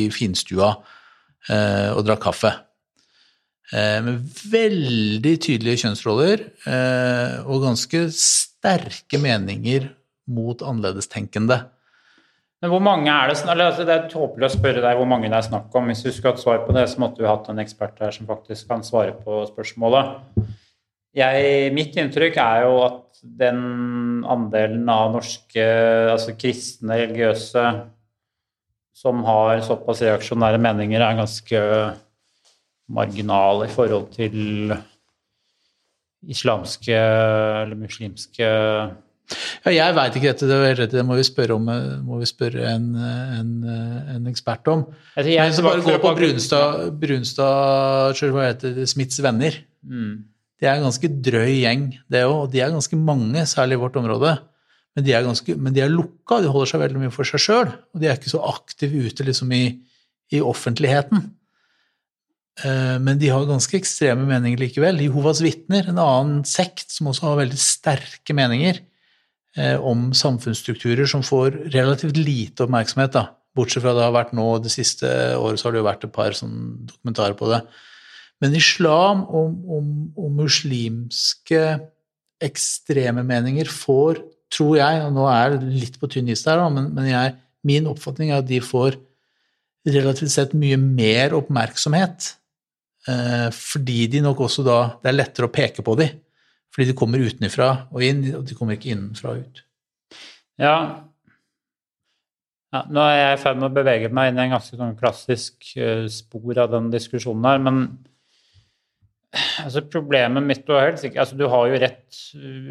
i 0.00 0.04
finstua 0.14 0.70
eh, 1.52 1.90
og 1.92 2.06
drakk 2.08 2.24
kaffe. 2.24 2.54
Eh, 3.72 4.00
med 4.06 4.24
veldig 4.48 5.34
tydelige 5.44 5.84
kjønnsroller 5.84 6.46
eh, 6.68 7.36
og 7.44 7.66
ganske 7.66 8.06
sterke 8.16 9.20
meninger 9.20 9.90
mot 10.32 10.64
annerledestenkende. 10.64 11.60
Men 12.64 12.72
hvor 12.72 12.80
mange 12.80 13.12
er 13.12 13.28
det 13.28 13.60
altså, 13.60 13.84
Det 13.84 13.92
er 13.92 14.06
tåpelig 14.08 14.46
å 14.46 14.54
spørre 14.54 14.80
deg 14.80 14.96
hvor 14.96 15.08
mange 15.10 15.28
det 15.28 15.36
er 15.36 15.44
snakk 15.44 15.74
om. 15.76 15.90
Hvis 15.90 16.00
du 16.00 16.08
skulle 16.08 16.32
hatt 16.32 16.40
svar 16.40 16.62
på 16.64 16.72
det, 16.72 16.86
så 16.88 17.02
måtte 17.02 17.20
du 17.20 17.26
hatt 17.28 17.50
en 17.52 17.60
ekspert 17.60 17.98
her 18.00 18.14
som 18.16 18.24
faktisk 18.24 18.70
kan 18.70 18.80
svare 18.86 19.12
på 19.18 19.42
spørsmålet. 19.50 20.14
Jeg, 21.14 21.74
mitt 21.76 21.92
inntrykk 22.00 22.40
er 22.40 22.64
jo 22.64 22.78
at 22.86 23.20
den 23.20 23.60
andelen 24.24 24.88
av 24.88 25.12
norske 25.12 25.66
altså 26.14 26.32
kristne 26.40 26.96
religiøse 27.02 27.66
som 28.96 29.20
har 29.28 29.60
såpass 29.68 30.00
reaksjonære 30.06 30.64
meninger, 30.64 31.04
er 31.04 31.20
ganske 31.20 31.62
marginal 32.88 33.66
i 33.66 33.72
forhold 33.76 34.08
til 34.16 34.72
islamske 36.32 36.96
eller 36.96 37.76
muslimske 37.76 38.48
ja, 39.64 39.72
jeg 39.72 39.96
veit 39.96 40.16
ikke 40.18 40.32
dette, 40.34 40.48
det, 40.50 40.86
det 40.92 41.02
må 41.06 41.16
vi 41.16 41.24
spørre, 41.24 41.56
om, 41.56 41.68
må 42.04 42.20
vi 42.20 42.28
spørre 42.28 42.66
en, 42.74 42.90
en, 43.00 43.52
en, 44.12 44.26
ekspert 44.28 44.68
om. 44.68 44.84
Altså, 45.16 45.36
Men 45.40 45.56
så 45.56 45.64
bare 45.64 45.84
gå 45.84 45.96
på 46.02 46.12
Brunstad, 46.18 46.82
Brunstad 47.00 48.20
hva 48.34 48.50
heter 48.50 48.74
det, 48.76 48.88
Smiths 48.92 49.22
venner. 49.24 49.56
Mm. 49.80 50.26
De 50.60 50.68
er 50.68 50.76
en 50.76 50.86
ganske 50.86 51.10
drøy 51.24 51.54
gjeng, 51.62 51.86
det 52.12 52.26
òg. 52.28 52.36
Og 52.42 52.52
de 52.52 52.60
er 52.60 52.74
ganske 52.74 52.98
mange, 53.00 53.46
særlig 53.48 53.78
i 53.78 53.82
vårt 53.86 53.96
område. 54.00 54.36
Men 54.94 55.08
de 55.08 55.16
er, 55.16 55.24
ganske, 55.26 55.56
men 55.58 55.74
de 55.74 55.82
er 55.82 55.90
lukka, 55.90 56.42
de 56.44 56.52
holder 56.52 56.70
seg 56.70 56.84
veldig 56.84 57.00
mye 57.02 57.14
for 57.14 57.28
seg 57.28 57.42
sjøl. 57.42 57.72
Og 57.94 58.02
de 58.02 58.10
er 58.10 58.20
ikke 58.20 58.34
så 58.34 58.44
aktive 58.52 59.08
ute 59.08 59.26
liksom 59.26 59.50
i, 59.56 59.64
i 60.36 60.44
offentligheten. 60.44 61.24
Eh, 62.60 62.96
men 63.02 63.18
de 63.18 63.32
har 63.32 63.48
ganske 63.48 63.80
ekstreme 63.80 64.28
meninger 64.28 64.60
likevel. 64.60 65.00
Jehovas 65.02 65.40
vitner, 65.42 65.88
en 65.88 65.98
annen 65.98 66.42
sekt 66.46 66.92
som 66.92 67.08
også 67.10 67.32
har 67.32 67.40
veldig 67.46 67.58
sterke 67.58 68.36
meninger, 68.36 68.84
Eh, 68.84 68.90
om 69.54 70.08
samfunnsstrukturer 70.16 71.06
som 71.06 71.22
får 71.22 71.54
relativt 71.70 72.16
lite 72.18 72.64
oppmerksomhet. 72.64 73.12
da. 73.14 73.28
Bortsett 73.54 73.84
fra 73.84 73.92
det 73.94 74.02
har 74.02 74.14
vært 74.14 74.32
nå 74.34 74.46
det 74.58 74.72
siste 74.74 75.06
året, 75.38 75.60
så 75.60 75.68
har 75.68 75.74
det 75.74 75.82
jo 75.82 75.86
vært 75.86 76.06
et 76.08 76.14
par 76.14 76.34
sånn 76.34 76.56
dokumentarer 76.88 77.36
på 77.38 77.50
det. 77.52 77.60
Men 78.42 78.56
islam 78.58 79.22
og, 79.28 79.54
og, 79.70 79.90
og, 80.18 80.30
muslimske 80.40 81.62
ekstreme 82.42 83.22
meninger 83.26 83.70
får, 83.70 84.18
tror 84.52 84.74
jeg, 84.80 85.04
og 85.06 85.14
nå 85.14 85.28
er 85.30 85.54
det 85.54 85.70
litt 85.84 86.00
på 86.02 86.10
tynn 86.10 86.32
is 86.34 86.42
der, 86.44 86.58
da, 86.60 86.66
men, 86.72 86.90
men 86.96 87.06
jeg, 87.12 87.36
min 87.64 87.86
oppfatning 87.88 88.32
er 88.32 88.42
at 88.42 88.50
de 88.50 88.58
får 88.60 88.98
relativt 89.86 90.34
sett 90.34 90.58
mye 90.58 90.76
mer 90.80 91.36
oppmerksomhet. 91.38 92.34
Eh, 93.06 93.48
fordi 93.54 94.08
de 94.10 94.22
nok 94.24 94.46
også 94.46 94.62
da 94.64 94.78
Det 94.96 95.10
er 95.10 95.16
lettere 95.18 95.44
å 95.44 95.52
peke 95.52 95.82
på 95.84 95.92
dem 96.00 96.14
fordi 96.74 96.90
de 96.90 96.96
kommer 96.98 97.22
utenfra 97.22 97.68
og 97.94 98.02
inn, 98.02 98.24
og 98.34 98.48
de 98.48 98.56
kommer 98.58 98.74
ikke 98.74 98.90
innenfra 98.94 99.34
og 99.34 99.44
ut. 99.44 99.60
Ja. 100.60 100.74
ja 102.74 102.80
nå 102.90 103.04
er 103.04 103.20
jeg 103.20 103.36
i 103.36 103.42
ferd 103.44 103.60
med 103.60 103.68
å 103.68 103.76
bevege 103.76 104.10
meg 104.14 104.32
inn 104.32 104.40
i 104.40 104.46
en 104.48 104.56
ganske 104.56 104.78
sånn 104.78 104.96
klassisk 104.98 105.70
uh, 105.78 106.08
spor 106.10 106.58
av 106.64 106.74
den 106.74 106.90
diskusjonen 106.94 107.46
her, 107.46 107.62
men 107.62 107.80
altså, 109.62 109.84
problemet 109.90 110.46
mitt 110.46 110.66
og 110.70 110.82
helt 110.82 111.02
sikkert, 111.02 111.22
altså, 111.24 111.38
du 111.38 111.46
har 111.50 111.70
jo 111.70 111.80
rett, 111.84 112.20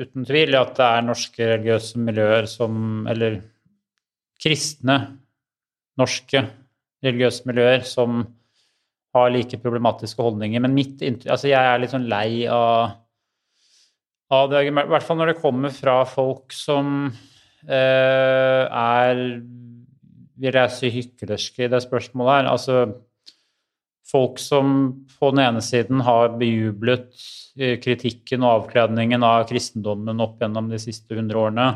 uten 0.04 0.28
tvil, 0.28 0.52
i 0.52 0.60
at 0.60 0.76
det 0.80 0.90
er 0.90 1.08
norske 1.08 1.50
religiøse 1.56 2.04
miljøer 2.04 2.48
som 2.52 3.08
Eller 3.12 3.42
kristne 4.44 4.98
norske 6.00 6.42
religiøse 7.06 7.48
miljøer 7.48 7.84
som 7.88 8.24
har 9.14 9.30
like 9.32 9.60
problematiske 9.62 10.24
holdninger. 10.24 10.60
Men 10.64 10.74
mitt 10.76 11.04
Altså, 11.06 11.48
jeg 11.48 11.60
er 11.60 11.80
litt 11.80 11.94
sånn 11.94 12.10
lei 12.10 12.44
av 12.50 12.98
av 14.34 14.52
det, 14.52 14.66
I 14.68 14.74
hvert 14.74 15.06
fall 15.06 15.20
når 15.20 15.34
det 15.34 15.42
kommer 15.42 15.74
fra 15.74 16.02
folk 16.10 16.56
som 16.56 17.08
eh, 17.68 18.64
er 18.68 19.24
vil 20.44 20.58
jeg 20.58 20.74
si 20.74 20.92
hyklerske 20.92 21.66
i 21.66 21.72
det 21.72 21.82
spørsmålet 21.86 22.40
her. 22.40 22.50
Altså 22.52 22.78
folk 24.10 24.42
som 24.42 24.76
på 25.20 25.32
den 25.34 25.44
ene 25.46 25.64
siden 25.64 26.04
har 26.06 26.36
bejublet 26.40 27.08
eh, 27.58 27.78
kritikken 27.82 28.44
og 28.44 28.64
avkledningen 28.64 29.24
av 29.26 29.48
kristendommen 29.50 30.22
opp 30.24 30.42
gjennom 30.42 30.70
de 30.72 30.80
siste 30.82 31.18
hundre 31.18 31.46
årene, 31.46 31.68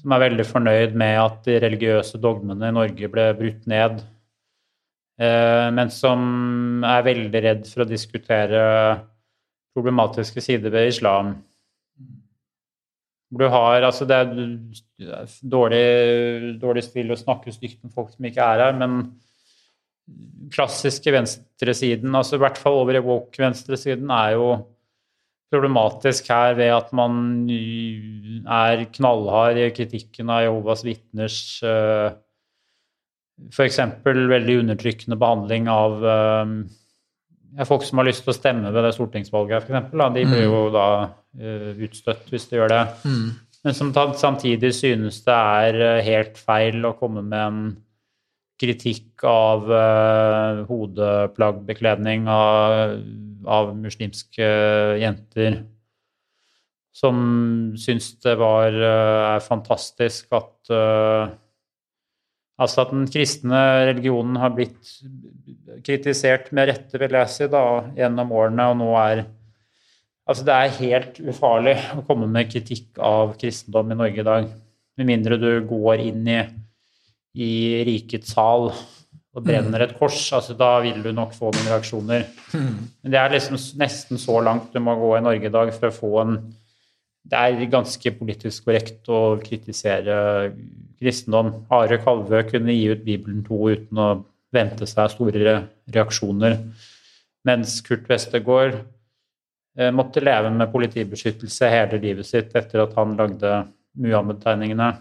som 0.00 0.14
er 0.14 0.26
veldig 0.26 0.46
fornøyd 0.48 0.98
med 1.00 1.16
at 1.20 1.40
de 1.48 1.58
religiøse 1.64 2.20
dogmene 2.22 2.70
i 2.70 2.76
Norge 2.76 3.10
ble 3.10 3.26
brutt 3.38 3.66
ned, 3.70 4.04
eh, 5.18 5.66
men 5.74 5.90
som 5.92 6.84
er 6.86 7.08
veldig 7.08 7.44
redd 7.48 7.66
for 7.70 7.84
å 7.84 7.90
diskutere 7.90 8.62
problematiske 9.74 10.44
sider 10.44 10.70
ved 10.70 10.92
islam. 10.92 11.34
Du 13.32 13.46
har 13.48 13.82
Altså, 13.82 14.04
det 14.04 14.16
er 14.16 15.24
dårlig, 15.42 16.58
dårlig 16.60 16.84
spill 16.86 17.14
å 17.14 17.18
snakke 17.18 17.54
stygt 17.54 17.80
om 17.84 17.92
folk 17.94 18.12
som 18.12 18.28
ikke 18.28 18.44
er 18.44 18.66
her, 18.66 18.76
men 18.78 19.14
klassiske 20.52 21.12
venstresiden, 21.14 22.12
altså 22.14 22.36
i 22.36 22.42
hvert 22.42 22.60
fall 22.60 22.82
over 22.82 22.98
i 22.98 23.02
woke-venstresiden, 23.04 24.10
er 24.12 24.34
jo 24.36 24.48
problematisk 25.54 26.28
her 26.32 26.56
ved 26.58 26.72
at 26.74 26.92
man 26.96 27.46
er 27.48 28.84
knallhard 28.92 29.60
i 29.60 29.70
kritikken 29.74 30.32
av 30.32 30.44
Jehovas 30.44 30.82
vitners 30.84 31.38
uh, 31.64 32.12
F.eks. 33.50 33.80
veldig 34.04 34.60
undertrykkende 34.62 35.18
behandling 35.18 35.68
av 35.70 36.04
folk 37.68 37.86
som 37.86 38.00
har 38.00 38.08
lyst 38.08 38.24
til 38.24 38.32
å 38.32 38.36
stemme 38.36 38.72
ved 38.74 38.86
det 38.86 38.94
stortingsvalget, 38.96 39.68
f.eks. 39.68 39.90
De 39.94 40.26
blir 40.26 40.44
jo 40.46 40.66
mm. 40.66 40.74
da 40.74 40.86
uh, 41.06 41.70
utstøtt 41.86 42.30
hvis 42.32 42.48
de 42.50 42.58
gjør 42.58 42.72
det. 42.72 42.84
Mm. 43.06 43.26
Men 43.64 43.76
som 43.78 43.94
samtidig 44.18 44.74
synes 44.76 45.22
det 45.24 45.34
er 45.34 46.02
helt 46.04 46.36
feil 46.36 46.84
å 46.84 46.96
komme 46.98 47.22
med 47.24 47.40
en 47.40 47.60
kritikk 48.60 49.24
av 49.26 49.68
uh, 49.70 50.64
hodeplaggbekledning 50.68 52.28
av, 52.30 52.96
av, 53.46 53.72
muslimske 53.76 54.48
jenter. 55.00 55.62
Som 56.94 57.16
syns 57.80 58.12
det 58.22 58.36
var 58.38 58.76
uh, 58.78 59.34
er 59.34 59.44
fantastisk 59.44 60.30
at 60.38 60.70
uh, 60.70 61.32
Altså 62.60 62.84
at 62.84 62.92
den 62.94 63.06
kristne 63.10 63.60
religionen 63.90 64.38
har 64.38 64.52
blitt 64.54 64.92
kritisert 65.84 66.52
med 66.54 66.68
rette, 66.70 67.00
vil 67.02 67.16
jeg 67.18 67.32
si, 67.32 67.48
da, 67.50 67.64
gjennom 67.98 68.34
årene, 68.34 68.70
og 68.72 68.78
nå 68.82 68.92
er 69.04 69.26
Altså, 70.24 70.40
det 70.48 70.54
er 70.56 70.76
helt 70.78 71.18
ufarlig 71.20 71.74
å 71.98 72.02
komme 72.08 72.24
med 72.32 72.48
kritikk 72.48 72.96
av 72.96 73.34
kristendom 73.36 73.90
i 73.92 73.96
Norge 73.98 74.22
i 74.22 74.24
dag. 74.24 74.46
Med 74.96 75.08
mindre 75.10 75.36
du 75.36 75.50
går 75.68 76.00
inn 76.00 76.22
i 76.32 76.38
i 77.34 77.82
rikets 77.86 78.34
sal 78.34 78.68
og 79.34 79.42
brenner 79.42 79.82
et 79.82 79.96
kors, 79.98 80.20
altså 80.36 80.54
da 80.54 80.76
vil 80.84 81.00
du 81.02 81.10
nok 81.14 81.32
få 81.34 81.50
noen 81.50 81.70
reaksjoner. 81.72 82.28
Men 82.54 83.14
det 83.14 83.18
er 83.18 83.32
liksom 83.34 83.58
nesten 83.80 84.20
så 84.22 84.38
langt 84.46 84.70
du 84.74 84.78
må 84.82 84.94
gå 85.00 85.16
i 85.16 85.24
Norge 85.24 85.50
i 85.50 85.54
dag 85.54 85.72
for 85.74 85.90
å 85.90 85.96
få 85.96 86.12
en 86.22 86.36
Det 87.24 87.40
er 87.40 87.70
ganske 87.72 88.10
politisk 88.18 88.66
korrekt 88.66 89.08
å 89.08 89.38
kritisere 89.40 90.16
kristendom. 91.00 91.52
Are 91.74 91.98
Kalvø 92.02 92.42
kunne 92.48 92.74
gi 92.74 92.88
ut 92.92 93.04
Bibelen 93.06 93.44
2 93.46 93.60
uten 93.74 94.00
å 94.00 94.08
vente 94.54 94.86
seg 94.86 95.10
store 95.12 95.54
reaksjoner, 95.90 96.58
mens 97.44 97.80
Kurt 97.84 98.06
Westergård 98.10 98.76
eh, 98.76 99.90
måtte 99.94 100.22
leve 100.22 100.52
med 100.54 100.70
politibeskyttelse 100.72 101.70
hele 101.72 102.00
livet 102.02 102.28
sitt 102.28 102.54
etter 102.56 102.84
at 102.84 102.94
han 102.98 103.16
lagde 103.18 103.64
Muhammed-tegningene. 104.00 104.92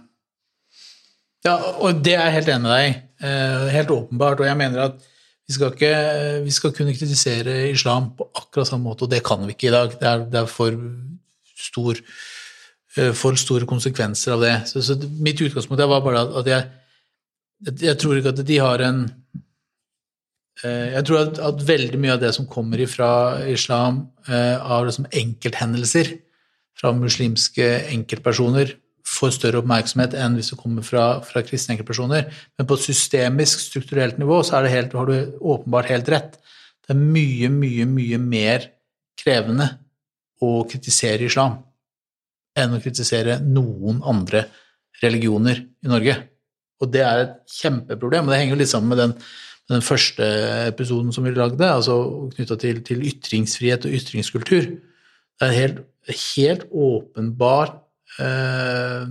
Ja, 1.43 1.57
og 1.83 2.03
det 2.03 2.15
er 2.15 2.29
jeg 2.29 2.37
helt 2.37 2.53
enig 2.53 2.63
med 2.63 2.73
deg. 2.73 3.01
Eh, 3.23 3.65
helt 3.75 3.91
åpenbart. 3.91 4.41
Og 4.41 4.47
jeg 4.47 4.59
mener 4.59 4.85
at 4.87 5.09
vi 5.43 5.55
skal, 5.57 5.73
ikke, 5.75 5.95
vi 6.45 6.53
skal 6.55 6.71
kunne 6.75 6.95
kritisere 6.95 7.55
islam 7.67 8.13
på 8.15 8.29
akkurat 8.31 8.69
samme 8.69 8.87
måte, 8.87 9.05
og 9.05 9.11
det 9.11 9.19
kan 9.27 9.43
vi 9.43 9.55
ikke 9.55 9.67
i 9.67 9.73
dag. 9.75 9.97
Det 9.99 10.07
er, 10.07 10.23
det 10.31 10.39
er 10.39 10.47
for, 10.47 10.77
stor, 11.59 11.99
for 13.17 13.37
store 13.39 13.65
konsekvenser 13.69 14.35
av 14.35 14.43
det. 14.43 14.53
Så, 14.69 14.83
så 14.85 14.97
mitt 15.23 15.41
utgangspunkt 15.41 15.81
var 15.81 16.03
bare 16.05 16.25
at 16.41 16.49
jeg, 16.49 16.67
jeg 17.81 17.97
tror 18.01 18.19
ikke 18.19 18.33
at 18.35 18.43
de 18.45 18.59
har 18.61 18.83
en 18.85 18.99
eh, 20.63 20.93
jeg 20.93 21.07
tror 21.07 21.23
at, 21.23 21.41
at, 21.49 21.65
veldig 21.67 22.01
mye 22.03 22.13
av 22.17 22.21
det 22.21 22.33
som 22.37 22.49
kommer 22.49 22.83
fra 22.89 23.09
islam, 23.49 24.05
av 24.23 24.85
liksom 24.87 25.09
enkelthendelser 25.11 26.13
fra 26.79 26.93
muslimske 26.95 27.65
enkeltpersoner, 27.91 28.77
får 29.03 29.33
større 29.35 29.59
oppmerksomhet 29.59 30.15
enn 30.15 30.37
hvis 30.37 30.53
det 30.53 30.59
kommer 30.61 30.85
fra, 30.85 31.19
fra 31.27 31.43
kristne 31.43 31.75
enkeltpersoner. 31.75 32.29
Men 32.57 32.69
på 32.69 32.77
et 32.77 32.85
systemisk, 32.85 33.59
strukturelt 33.65 34.21
nivå 34.21 34.39
så 34.47 34.61
helt, 34.63 34.95
har 34.95 35.09
du 35.09 35.35
åpenbart 35.41 35.91
helt 35.91 36.09
rett. 36.13 36.39
Det 36.83 36.95
er 36.95 37.01
mye, 37.01 37.49
mye, 37.51 37.87
mye 37.89 38.19
mer 38.21 38.69
krevende 39.19 39.67
å 40.43 40.63
kritisere 40.69 41.27
islam 41.27 41.59
enn 42.59 42.75
å 42.75 42.81
kritisere 42.83 43.39
noen 43.43 44.01
andre 44.05 44.45
religioner 45.01 45.63
i 45.83 45.91
Norge. 45.91 46.17
Og 46.83 46.91
det 46.93 47.03
er 47.05 47.23
et 47.23 47.37
kjempeproblem, 47.61 48.27
og 48.27 48.33
det 48.33 48.41
henger 48.41 48.55
jo 48.55 48.61
litt 48.61 48.71
sammen 48.71 48.93
med 48.93 49.01
den, 49.01 49.15
med 49.69 49.77
den 49.77 49.85
første 49.85 50.27
episoden 50.67 51.13
som 51.15 51.25
vi 51.25 51.33
lagde, 51.35 51.69
altså 51.69 51.95
knytta 52.35 52.59
til, 52.61 52.83
til, 52.85 53.05
ytringsfrihet 53.09 53.87
og 53.87 53.95
ytringskultur. 53.99 54.67
Det 55.39 55.47
er 55.47 55.57
helt, 55.57 55.85
helt 56.35 56.67
åpenbar 56.69 57.79
Eh, 58.19 59.07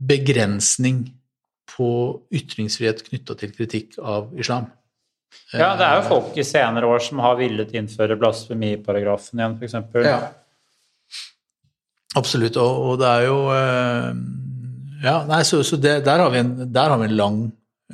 begrensning 0.00 1.04
på 1.76 1.90
ytringsfrihet 2.34 3.04
knytta 3.06 3.36
til 3.38 3.52
kritikk 3.54 3.98
av 4.02 4.32
islam. 4.40 4.66
Ja, 5.54 5.76
det 5.78 5.86
er 5.86 6.00
jo 6.00 6.08
folk 6.08 6.38
i 6.40 6.46
senere 6.46 6.88
år 6.90 7.02
som 7.04 7.20
har 7.22 7.36
villet 7.38 7.70
innføre 7.78 8.16
blasfemiparagrafen 8.18 9.38
igjen, 9.38 9.58
f.eks. 9.60 9.76
Ja. 10.02 10.16
Absolutt, 12.18 12.56
og, 12.58 12.84
og, 12.88 12.94
det 12.98 13.06
er 13.10 13.26
jo 13.28 13.38
eh, 13.54 14.08
Ja, 15.04 15.20
nei, 15.28 15.44
så, 15.46 15.62
så 15.66 15.78
det, 15.78 16.00
der, 16.06 16.24
har 16.24 16.34
en, 16.40 16.56
der, 16.66 16.90
har 16.90 16.98
vi 17.00 17.06
en, 17.06 17.16
lang, 17.16 17.38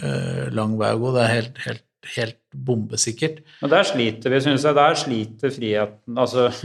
eh, 0.00 0.46
lang 0.56 0.78
vei 0.80 0.94
å 0.96 1.02
gå. 1.02 1.12
Det 1.14 1.22
er 1.22 1.34
helt, 1.34 1.60
helt, 1.66 1.86
helt 2.16 2.40
bombesikkert. 2.56 3.44
Men 3.60 3.74
der 3.76 3.86
sliter 3.86 4.32
vi, 4.32 4.40
syns 4.42 4.64
jeg. 4.66 4.78
Der 4.78 4.98
sliter 4.98 5.52
friheten 5.54 6.18
Altså 6.18 6.48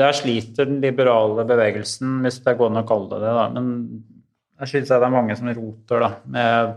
der 0.00 0.16
sliter 0.16 0.66
den 0.68 0.80
liberale 0.82 1.44
bevegelsen, 1.46 2.20
hvis 2.24 2.40
det 2.46 2.56
går 2.58 2.72
an 2.72 2.82
å 2.82 2.88
kalle 2.88 3.10
det 3.12 3.20
det. 3.22 3.34
Da. 3.36 3.44
Men 3.54 3.68
jeg 4.62 4.70
synes 4.70 4.90
det 4.90 4.98
er 4.98 5.14
mange 5.14 5.36
som 5.38 5.50
roter 5.50 6.04
da, 6.06 6.10
med 6.30 6.74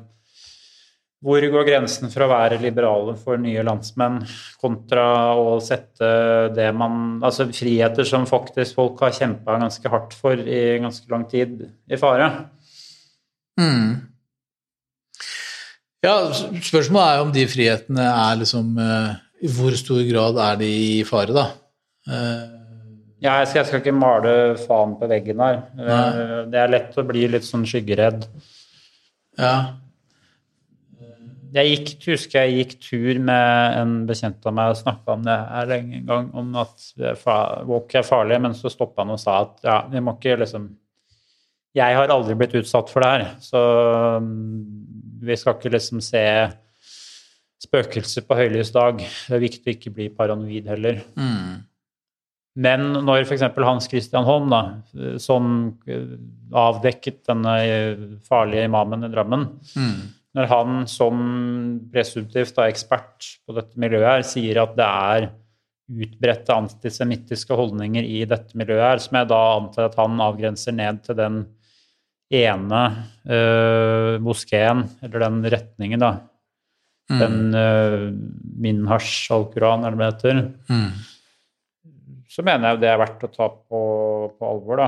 hvor 1.25 1.41
går 1.41 1.65
grensen 1.65 2.11
for 2.13 2.25
å 2.25 2.29
være 2.29 2.59
liberale 2.61 3.15
for 3.17 3.39
nye 3.41 3.63
landsmenn, 3.65 4.19
kontra 4.61 5.05
å 5.33 5.55
sette 5.63 6.09
det 6.53 6.67
man 6.77 7.17
Altså 7.25 7.47
friheter 7.49 8.05
som 8.05 8.27
faktisk 8.29 8.77
folk 8.77 9.01
har 9.01 9.15
kjempa 9.15 9.57
ganske 9.57 9.89
hardt 9.89 10.13
for 10.17 10.37
i 10.37 10.77
ganske 10.83 11.09
lang 11.09 11.25
tid, 11.29 11.63
i 11.89 11.97
fare? 11.97 12.29
Mm. 13.57 13.95
Ja, 16.05 16.13
spørsmålet 16.29 17.07
er 17.07 17.17
jo 17.17 17.25
om 17.25 17.33
de 17.33 17.47
frihetene 17.49 18.05
er 18.11 18.37
liksom 18.43 18.77
eh, 18.77 19.15
I 19.41 19.49
hvor 19.55 19.73
stor 19.79 20.03
grad 20.05 20.37
er 20.43 20.61
de 20.61 20.69
i 20.69 21.01
fare, 21.07 21.33
da? 21.33 21.47
Eh, 22.05 22.45
ja, 23.17 23.39
jeg 23.41 23.49
skal, 23.49 23.59
jeg 23.63 23.67
skal, 23.71 23.81
ikke 23.81 23.97
male 23.97 24.31
faen 24.61 24.93
på 24.99 25.09
veggen 25.09 25.41
her. 25.41 25.63
Nei. 25.81 25.97
Eh, 26.21 26.37
det 26.53 26.61
er 26.61 26.73
lett 26.75 27.01
å 27.01 27.05
bli 27.09 27.25
litt 27.33 27.47
sånn 27.47 27.65
skyggeredd. 27.65 28.27
Ja. 29.41 29.55
Jeg 31.53 31.69
gikk, 31.71 31.91
husker 32.11 32.43
jeg 32.43 32.57
gikk 32.57 32.73
tur 32.83 33.19
med 33.23 33.77
en 33.77 33.93
bekjent 34.09 34.43
av 34.49 34.55
meg 34.57 34.73
og 34.73 34.79
snakka 34.81 35.13
om 35.15 35.23
det 35.25 35.37
her 35.37 35.73
en 35.77 35.93
gang, 36.09 36.27
om 36.37 36.57
at 36.59 36.89
walk 37.67 37.95
er 37.95 38.07
farlig, 38.07 38.39
men 38.43 38.55
så 38.57 38.71
stoppa 38.73 39.03
han 39.05 39.15
og 39.15 39.21
sa 39.21 39.39
at 39.45 39.67
ja, 39.67 39.77
vi 39.91 40.03
må 40.03 40.17
ikke 40.17 40.39
liksom 40.41 40.69
Jeg 41.77 41.93
har 41.93 42.09
aldri 42.09 42.33
blitt 42.39 42.55
utsatt 42.57 42.89
for 42.89 43.05
det 43.05 43.09
her, 43.11 43.25
så 43.43 43.61
mm, 44.23 44.47
vi 45.27 45.35
skal 45.37 45.57
ikke 45.57 45.73
liksom 45.75 46.01
se 46.01 46.23
spøkelser 47.61 48.25
på 48.25 48.37
høylys 48.37 48.71
dag. 48.73 48.99
Det 49.01 49.35
er 49.37 49.43
viktig 49.43 49.69
å 49.69 49.75
ikke 49.75 49.93
bli 49.93 50.07
paranoid 50.13 50.69
heller. 50.71 51.01
Mm. 51.17 51.65
Men 52.57 52.85
når 53.05 53.27
f.eks. 53.27 53.45
Hans 53.61 53.89
Christian 53.89 54.25
Holm, 54.25 54.49
da, 54.49 54.61
som 55.21 55.75
avdekket 56.57 57.21
denne 57.29 57.57
farlige 58.25 58.65
imamen 58.65 59.05
i 59.05 59.11
Drammen 59.13 59.45
mm. 59.77 59.99
Når 60.37 60.49
han 60.51 60.79
som 60.91 61.19
presumptivt 61.91 62.59
ekspert 62.61 63.33
på 63.47 63.57
dette 63.57 63.79
miljøet 63.81 64.07
her 64.07 64.25
sier 64.27 64.61
at 64.61 64.75
det 64.77 64.87
er 64.87 65.29
utbredte 65.87 66.53
antisemittiske 66.53 67.55
holdninger 67.57 68.05
i 68.05 68.21
dette 68.27 68.57
miljøet 68.59 68.83
her, 68.83 69.01
som 69.01 69.17
jeg 69.17 69.29
da 69.31 69.41
antar 69.55 69.87
at 69.87 69.97
han 69.97 70.21
avgrenser 70.21 70.75
ned 70.75 70.99
til 71.05 71.17
den 71.17 71.37
ene 72.37 72.81
uh, 73.23 74.17
moskeen, 74.19 74.83
eller 74.99 75.23
den 75.23 75.37
retningen, 75.47 76.03
da. 76.03 76.09
Mm. 77.07 77.19
Den 77.21 77.37
uh, 77.55 78.09
Minhash 78.59 79.31
al-Quran, 79.31 79.87
eller 79.87 79.95
hva 79.95 80.09
det 80.11 80.17
heter. 80.17 80.41
Mm 80.67 80.89
så 82.37 82.43
mener 82.45 82.69
jeg 82.69 82.83
det 82.83 82.89
er 82.91 82.99
verdt 83.01 83.23
å 83.25 83.31
ta 83.33 83.47
på, 83.49 83.79
på 84.37 84.45
alvor. 84.51 84.77
da. 84.77 84.87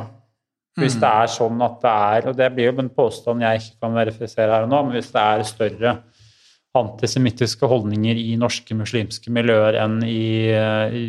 Hvis 0.77 0.95
mm. 0.97 1.01
det 1.01 1.09
er 1.09 1.31
sånn 1.33 1.63
at 1.65 1.79
det 1.81 1.95
er, 2.13 2.29
og 2.29 2.37
det 2.37 2.51
blir 2.53 2.69
jo 2.69 2.75
en 2.83 2.91
påstand 2.93 3.43
jeg 3.43 3.61
ikke 3.61 3.85
kan 3.85 3.97
verifisere 3.97 4.53
her 4.53 4.67
og 4.67 4.71
nå, 4.71 4.83
men 4.85 4.97
hvis 4.97 5.11
det 5.15 5.23
er 5.23 5.47
større 5.47 5.95
antisemittiske 6.79 7.67
holdninger 7.67 8.19
i 8.21 8.35
norske 8.39 8.77
muslimske 8.77 9.33
miljøer 9.33 9.79
enn 9.81 9.97
i, 10.05 10.53
i 10.53 11.03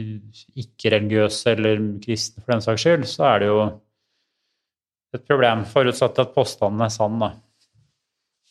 ikke-religiøse 0.63 1.53
eller 1.53 1.85
kristne 2.01 2.41
for 2.41 2.55
den 2.55 2.65
saks 2.65 2.87
skyld, 2.87 3.07
så 3.11 3.29
er 3.35 3.43
det 3.43 3.51
jo 3.51 3.61
et 5.15 5.27
problem, 5.29 5.67
forutsatt 5.69 6.23
at 6.23 6.33
påstanden 6.33 6.87
er 6.87 6.93
sann, 6.95 7.21
da. 7.21 7.35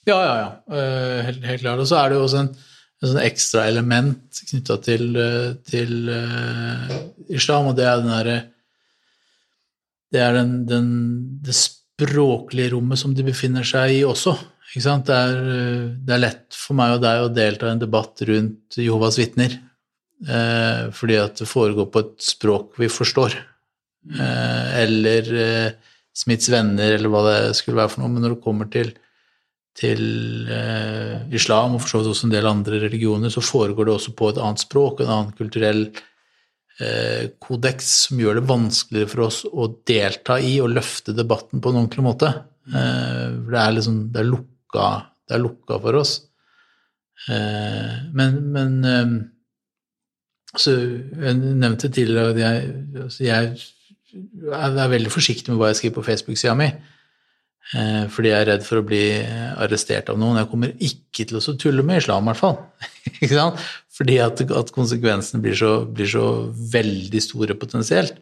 Ja, 0.07 0.19
ja, 0.21 0.35
ja. 0.37 0.49
Eh, 0.75 1.21
helt, 1.25 1.45
helt 1.49 1.63
klart. 1.63 1.81
Og 1.81 1.89
så 1.89 1.97
er 1.99 2.11
det 2.11 2.19
jo 2.19 2.25
også 2.27 2.43
en 2.43 2.53
et 2.99 3.07
sånn 3.07 3.21
ekstra 3.23 3.65
element 3.69 4.41
knytta 4.49 4.75
til, 4.83 5.05
til 5.67 6.09
uh, 6.11 6.95
islam, 7.31 7.69
og 7.71 7.77
det 7.77 7.85
er 7.87 8.01
den 8.01 8.11
derre 8.11 8.39
det 10.13 10.21
er 10.23 10.37
den, 10.39 10.53
den, 10.69 10.87
det 11.45 11.55
språklige 11.55 12.73
rommet 12.73 13.01
som 13.01 13.13
de 13.15 13.25
befinner 13.27 13.65
seg 13.67 13.99
i 13.99 14.05
også. 14.07 14.35
Det 14.69 14.85
er, 14.85 15.39
det 16.05 16.13
er 16.13 16.21
lett 16.21 16.53
for 16.53 16.77
meg 16.77 16.95
og 16.95 17.03
deg 17.03 17.23
å 17.23 17.33
delta 17.33 17.69
i 17.69 17.73
en 17.73 17.81
debatt 17.81 18.21
rundt 18.29 18.77
Jehovas 18.77 19.17
vitner, 19.17 19.55
eh, 20.27 20.89
fordi 20.93 21.17
at 21.17 21.41
det 21.41 21.49
foregår 21.49 21.89
på 21.89 22.03
et 22.03 22.17
språk 22.21 22.77
vi 22.77 22.89
forstår. 22.93 23.33
Eh, 24.13 24.67
eller 24.83 25.31
eh, 25.33 25.71
Smiths 26.15 26.51
venner, 26.51 26.93
eller 26.95 27.11
hva 27.11 27.23
det 27.25 27.39
skulle 27.57 27.79
være 27.79 27.93
for 27.95 28.03
noe. 28.03 28.13
Men 28.13 28.25
når 28.25 28.35
det 28.35 28.43
kommer 28.45 28.69
til, 28.71 28.91
til 29.77 30.03
eh, 30.53 31.25
islam, 31.35 31.75
og 31.75 31.83
for 31.83 31.93
så 31.93 32.01
vidt 32.01 32.13
også 32.13 32.29
en 32.29 32.35
del 32.35 32.49
andre 32.49 32.81
religioner, 32.85 33.33
så 33.33 33.43
foregår 33.45 33.89
det 33.89 33.95
også 33.95 34.15
på 34.17 34.31
et 34.31 34.41
annet 34.43 34.63
språk, 34.65 35.01
en 35.01 35.13
annen 35.15 35.35
kulturell 35.37 35.87
eh, 35.87 36.07
kodeks, 37.43 37.87
som 38.07 38.19
gjør 38.21 38.39
det 38.39 38.47
vanskeligere 38.47 39.11
for 39.11 39.25
oss 39.25 39.41
å 39.47 39.65
delta 39.87 40.37
i 40.39 40.53
og 40.63 40.71
løfte 40.71 41.15
debatten 41.17 41.59
på 41.59 41.73
en 41.73 41.81
ordentlig 41.81 42.05
måte. 42.05 42.29
Eh, 42.69 43.25
det 43.49 43.59
er 43.59 43.75
liksom 43.75 43.99
det 44.13 44.21
er 44.21 44.29
lukka, 44.29 44.87
det 45.27 45.37
er 45.37 45.43
lukka 45.43 45.79
for 45.83 45.99
oss. 45.99 46.13
Eh, 47.27 47.95
men, 48.15 48.37
men 48.53 48.77
altså, 50.53 50.71
Jeg 50.71 51.35
nevnte 51.39 51.89
tidligere 51.89 52.31
at 52.31 52.39
jeg, 52.39 52.71
altså 53.03 53.25
jeg, 53.27 53.57
er 54.55 54.93
veldig 54.95 55.11
forsiktig 55.13 55.51
med 55.51 55.59
hva 55.61 55.73
jeg 55.73 55.81
skriver 55.81 55.99
på 55.99 56.07
Facebook-sida 56.07 56.55
mi. 56.57 56.69
Eh, 57.69 58.05
fordi 58.09 58.31
jeg 58.31 58.41
er 58.41 58.47
redd 58.49 58.63
for 58.65 58.81
å 58.81 58.85
bli 58.85 59.03
arrestert 59.61 60.09
av 60.09 60.17
noen. 60.17 60.39
Jeg 60.41 60.49
kommer 60.49 60.71
ikke 60.73 61.27
til 61.29 61.37
å 61.37 61.57
tulle 61.61 61.85
med 61.85 62.01
islam, 62.01 62.25
i 62.25 62.31
hvert 62.31 62.41
fall. 62.41 62.57
fordi 63.99 64.17
at, 64.23 64.41
at 64.61 64.73
konsekvensene 64.73 65.43
blir 65.43 65.57
så, 65.59 65.73
blir 65.85 66.09
så, 66.09 66.25
veldig 66.73 67.21
store 67.21 67.57
potensielt. 67.61 68.17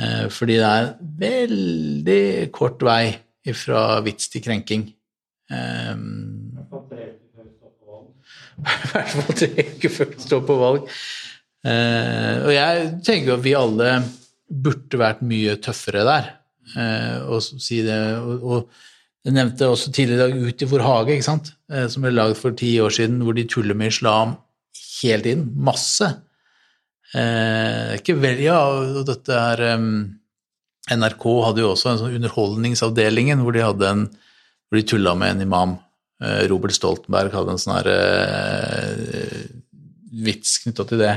Eh, 0.00 0.26
fordi 0.32 0.56
det 0.62 0.70
er 0.70 0.94
veldig 1.26 2.24
kort 2.56 2.80
vei 2.86 3.12
fra 3.58 4.00
vits 4.06 4.32
til 4.32 4.44
krenking. 4.44 4.88
I 5.52 5.54
hvert 8.94 9.10
fall 9.12 9.34
tre 9.36 9.50
uker 9.58 9.90
før 9.92 10.12
det 10.14 10.22
står 10.22 10.44
på 10.48 10.56
valg. 10.60 10.86
Og 11.66 12.52
jeg 12.54 12.86
tenker 13.04 13.34
at 13.34 13.42
vi 13.44 13.52
alle 13.58 13.90
burde 14.46 15.00
vært 15.02 15.20
mye 15.26 15.58
tøffere 15.60 16.06
der. 16.06 16.30
Uh, 16.72 17.28
og 17.28 17.42
si 17.44 17.82
det, 17.84 17.98
og, 18.18 18.70
jeg 19.22 19.36
nevnte 19.36 19.68
også 19.70 19.92
tidligere 19.94 20.32
i 20.32 20.32
dag 20.32 20.48
Ut 20.48 20.62
i 20.64 20.68
vår 20.70 20.82
hage, 20.86 21.16
ikke 21.16 21.28
sant? 21.28 21.52
Uh, 21.70 21.84
som 21.92 22.04
ble 22.04 22.14
lagd 22.14 22.38
for 22.40 22.56
ti 22.58 22.74
år 22.82 22.94
siden, 22.94 23.20
hvor 23.26 23.36
de 23.36 23.46
tuller 23.48 23.78
med 23.78 23.92
islam 23.92 24.36
hele 25.02 25.22
tiden. 25.26 25.46
Masse. 25.56 26.08
Eh, 27.12 27.98
ikke 27.98 28.16
vel, 28.16 28.40
ja, 28.40 28.58
og 28.72 29.04
dette 29.04 29.36
er 29.36 29.76
um, 29.76 29.88
NRK 30.88 31.24
hadde 31.44 31.60
jo 31.60 31.72
også 31.74 31.90
en 31.90 31.98
sånn 32.00 32.14
Underholdningsavdelingen 32.16 33.42
hvor 33.44 33.52
de 33.52 33.66
hadde 33.66 33.90
en 33.90 34.04
hvor 34.08 34.78
de 34.78 34.86
tulla 34.88 35.12
med 35.18 35.34
en 35.34 35.44
imam. 35.44 35.74
Eh, 36.24 36.46
Robert 36.48 36.72
Stoltenberg 36.72 37.34
hadde 37.36 37.52
en 37.52 37.60
sånn 37.60 37.76
her 37.76 37.90
uh, 37.92 39.42
vits 40.24 40.56
knytta 40.62 40.86
til 40.88 41.02
det. 41.04 41.16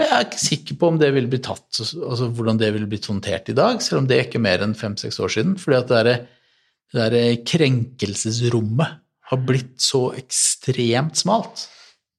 Jeg 0.00 0.10
er 0.16 0.26
ikke 0.26 0.40
sikker 0.42 0.78
på 0.80 0.88
om 0.90 0.98
det 1.00 1.10
ville 1.14 1.30
blitt 1.30 1.46
tatt, 1.48 1.68
altså 1.76 2.30
hvordan 2.32 2.60
det 2.60 2.70
ville 2.74 2.88
blitt 2.88 3.08
håndtert 3.10 3.50
i 3.52 3.56
dag, 3.56 3.82
selv 3.84 4.02
om 4.02 4.08
det 4.08 4.16
er 4.16 4.28
ikke 4.28 4.42
mer 4.42 4.64
enn 4.64 4.76
fem-seks 4.78 5.20
år 5.20 5.34
siden. 5.36 5.56
fordi 5.60 5.78
at 5.78 5.90
det 5.92 6.00
der, 6.06 6.24
der 6.96 7.36
krenkelsesrommet 7.46 8.98
har 9.30 9.44
blitt 9.46 9.78
så 9.82 10.08
ekstremt 10.18 11.20
smalt. 11.20 11.68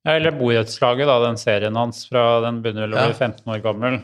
Ja, 0.06 0.15
eller 0.15 0.34
borettslaget, 0.34 1.06
da, 1.10 1.17
den 1.26 1.38
serien 1.38 1.78
hans 1.78 2.06
fra 2.10 2.39
den 2.46 2.62
begynner 2.63 2.88
vel 2.88 2.96
å 2.96 3.02
bli 3.02 3.13
ja. 3.13 3.20
15 3.28 3.52
år 3.54 3.65
gammel. 3.65 4.00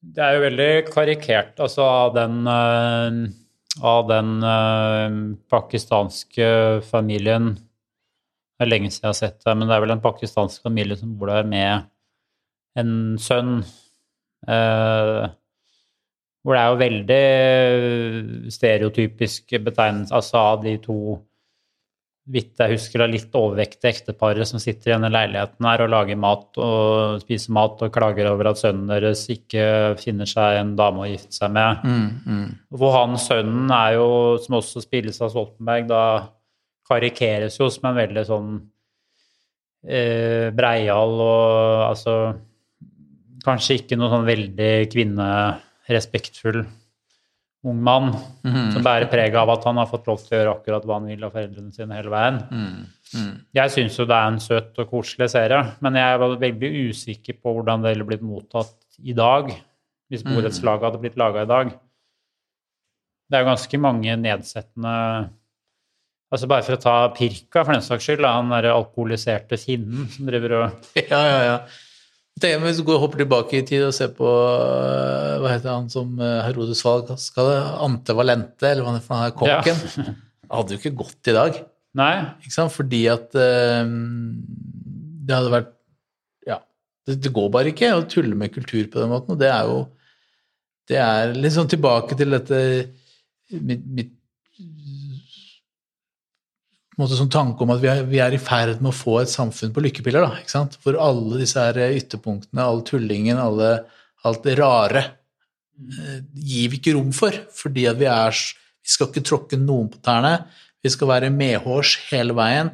Det 0.00 0.24
er 0.24 0.36
jo 0.36 0.42
veldig 0.46 0.72
karikert, 0.90 1.54
altså 1.60 1.84
av 1.84 2.14
den 2.16 2.42
uh, 2.48 3.30
av 3.86 4.08
den 4.08 4.32
uh, 4.42 5.36
pakistanske 5.52 6.48
familien 6.88 7.52
Det 7.54 8.66
er 8.66 8.70
lenge 8.70 8.90
siden 8.90 9.06
jeg 9.06 9.12
har 9.12 9.18
sett 9.18 9.38
det, 9.44 9.54
men 9.56 9.68
det 9.68 9.76
er 9.76 9.84
vel 9.84 9.94
en 9.94 10.02
pakistansk 10.04 10.64
familie 10.66 10.98
som 11.00 11.12
bor 11.16 11.32
der 11.32 11.46
med 11.48 11.86
en 12.78 12.92
sønn. 13.20 13.60
Uh, 14.48 15.26
hvor 16.40 16.56
det 16.56 16.60
er 16.60 16.70
jo 16.70 16.78
veldig 16.80 18.52
stereotypisk 18.54 19.52
betegnelse 19.60 20.14
altså 20.16 20.40
av 20.40 20.62
de 20.64 20.78
to 20.80 21.18
vidt 22.30 22.60
jeg 22.60 22.76
husker, 22.76 23.02
det 23.02 23.14
litt 23.14 23.36
overvektige 23.36 23.90
ekteparet 23.90 24.48
som 24.48 24.60
sitter 24.62 24.90
i 24.90 24.94
denne 24.94 25.10
leiligheten 25.10 25.66
her 25.66 25.82
og 25.84 25.90
lager 25.92 26.18
mat 26.20 26.60
og 26.62 27.22
spiser 27.24 27.54
mat 27.56 27.80
og 27.82 27.92
klager 27.94 28.28
over 28.30 28.52
at 28.52 28.60
sønnen 28.60 28.90
deres 28.92 29.24
ikke 29.32 29.64
finner 30.00 30.28
seg 30.30 30.60
en 30.60 30.74
dame 30.78 31.04
å 31.04 31.08
gifte 31.10 31.34
seg 31.34 31.54
med. 31.56 31.82
Mm, 31.82 32.10
mm. 32.26 32.44
Hvor 32.78 32.94
han 32.98 33.16
sønnen 33.20 33.72
er 33.74 33.96
jo, 33.96 34.10
som 34.44 34.60
også 34.60 34.84
spilles 34.84 35.18
av 35.24 35.32
Stoltenberg, 35.34 35.88
da 35.90 36.04
karikeres 36.90 37.58
jo 37.58 37.70
som 37.72 37.90
en 37.90 37.98
veldig 37.98 38.24
sånn 38.28 38.52
eh, 39.86 40.50
breial 40.54 41.16
og 41.18 41.88
altså 41.88 42.16
Kanskje 43.44 43.80
ikke 43.80 43.98
noe 43.98 44.10
sånn 44.12 44.28
veldig 44.28 44.72
kvinnerespektfull 44.92 46.62
ung 47.68 47.80
mann 47.84 48.08
mm. 48.40 48.70
som 48.72 48.84
bærer 48.84 49.10
preg 49.12 49.34
av 49.36 49.50
at 49.52 49.66
han 49.68 49.76
har 49.80 49.88
fått 49.90 50.06
lov 50.08 50.22
til 50.22 50.32
å 50.32 50.38
gjøre 50.38 50.52
akkurat 50.54 50.86
hva 50.88 50.96
han 50.96 51.08
vil 51.10 51.26
av 51.26 51.34
foreldrene 51.34 51.74
sine 51.76 51.98
hele 51.98 52.12
veien. 52.12 52.38
Mm. 52.48 52.86
Mm. 53.10 53.34
Jeg 53.58 53.74
syns 53.74 53.98
jo 54.00 54.06
det 54.08 54.16
er 54.16 54.30
en 54.30 54.40
søt 54.40 54.80
og 54.80 54.94
koselig 54.94 55.28
serie, 55.34 55.58
men 55.84 55.98
jeg 56.00 56.22
var 56.22 56.38
veldig 56.40 56.70
usikker 56.88 57.36
på 57.40 57.54
hvordan 57.56 57.84
det 57.84 57.92
ville 57.94 58.06
blitt 58.08 58.24
mottatt 58.24 58.78
i 59.04 59.16
dag, 59.16 59.52
hvis 60.10 60.24
borettslaget 60.26 60.88
hadde 60.88 61.02
blitt 61.02 61.20
laga 61.20 61.44
i 61.44 61.50
dag. 61.50 61.74
Det 63.30 63.38
er 63.38 63.44
jo 63.44 63.52
ganske 63.52 63.82
mange 63.82 64.16
nedsettende 64.18 64.94
Altså 66.30 66.46
Bare 66.46 66.62
for 66.62 66.76
å 66.76 66.78
ta 66.78 66.92
Pirka, 67.10 67.64
for 67.64 67.74
den 67.74 67.82
saks 67.82 68.04
skyld, 68.06 68.22
han 68.22 68.52
derre 68.52 68.70
alkoholiserte 68.70 69.58
finnen 69.58 70.06
som 70.12 70.28
driver 70.28 70.52
og 70.60 70.90
Ja, 71.10 71.18
ja, 71.26 71.40
ja. 71.42 71.56
Tenk 72.40 72.62
Hvis 72.64 72.78
du 72.80 72.86
går, 72.88 73.00
hopper 73.02 73.20
tilbake 73.24 73.58
i 73.58 73.64
tid 73.66 73.84
og 73.84 73.94
ser 73.96 74.12
på 74.16 74.28
eh, 74.28 75.36
hva 75.42 75.50
heter 75.52 75.74
han 75.74 75.90
som 75.92 76.14
eh, 76.22 76.40
Herodes 76.46 76.80
valg 76.86 77.10
skal 77.20 77.50
det, 77.50 77.58
Ante 77.84 78.16
Valente, 78.16 78.68
eller 78.70 78.86
hva 78.86 78.94
det 78.96 79.02
er, 79.02 79.34
kokken. 79.36 79.82
Ja. 79.96 80.14
hadde 80.50 80.74
jo 80.74 80.80
ikke 80.80 80.96
gått 81.02 81.30
i 81.30 81.36
dag. 81.36 81.58
Nei. 81.98 82.14
Ikke 82.40 82.54
sant? 82.54 82.74
Fordi 82.74 83.02
at 83.10 83.34
um, 83.34 84.38
det 85.26 85.36
hadde 85.36 85.54
vært 85.54 85.72
Ja, 86.46 86.60
det, 87.06 87.18
det, 87.24 87.32
går 87.34 87.50
bare 87.54 87.72
ikke 87.72 87.92
å 87.96 88.06
tulle 88.08 88.38
med 88.38 88.54
kultur 88.54 88.86
på 88.90 89.02
den 89.02 89.12
måten, 89.12 89.34
og 89.34 89.42
det 89.42 89.50
er 89.50 89.66
jo 89.68 89.80
Det 90.90 90.98
er 91.02 91.34
litt 91.36 91.54
sånn 91.54 91.70
tilbake 91.70 92.18
til 92.18 92.34
dette 92.34 92.60
mitt, 93.50 93.84
mitt 93.84 94.14
måte 97.00 97.18
sånn 97.18 97.32
tanke 97.32 97.64
om 97.64 97.72
at 97.74 97.80
vi 97.82 97.88
er, 97.92 98.02
vi 98.08 98.20
er, 98.22 98.34
i 98.36 98.42
ferd 98.42 98.82
med 98.82 98.92
å 98.92 98.96
få 98.96 99.20
et 99.20 99.32
samfunn 99.32 99.72
på 99.74 99.82
lykkepiller. 99.84 100.26
da, 100.26 100.40
ikke 100.40 100.54
sant? 100.54 100.76
Hvor 100.82 100.98
alle 101.00 101.40
disse 101.40 101.60
her 101.60 101.78
ytterpunktene, 101.96 102.64
all 102.64 102.84
tullingen, 102.86 103.40
alle, 103.40 103.72
alt 104.28 104.44
det 104.46 104.56
rare 104.60 105.02
eh, 105.04 106.20
gir 106.34 106.70
vi 106.72 106.80
ikke 106.80 106.94
rom 106.96 107.10
for. 107.16 107.36
Fordi 107.56 107.88
at 107.90 108.00
vi 108.00 108.10
er 108.10 108.42
Vi 108.80 108.88
skal 108.88 109.10
ikke 109.10 109.26
tråkke 109.28 109.56
noen 109.60 109.90
på 109.92 109.98
tærne. 110.00 110.46
Vi 110.80 110.88
skal 110.88 111.10
være 111.10 111.28
medhårs 111.34 111.98
hele 112.08 112.32
veien. 112.32 112.70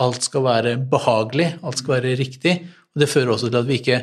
Alt 0.00 0.24
skal 0.24 0.46
være 0.46 0.78
behagelig, 0.90 1.50
alt 1.60 1.82
skal 1.82 1.98
være 1.98 2.14
riktig. 2.16 2.54
Og 2.94 3.02
det 3.02 3.10
fører 3.10 3.34
også 3.34 3.50
til 3.50 3.60
at 3.60 3.68
vi 3.68 3.76
ikke 3.76 3.98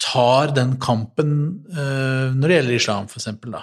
tar 0.00 0.54
den 0.56 0.78
kampen 0.80 1.34
uh, 1.74 2.32
når 2.32 2.48
det 2.48 2.56
gjelder 2.56 2.78
islam, 2.78 3.10
for 3.10 3.20
eksempel, 3.20 3.58
da. 3.58 3.62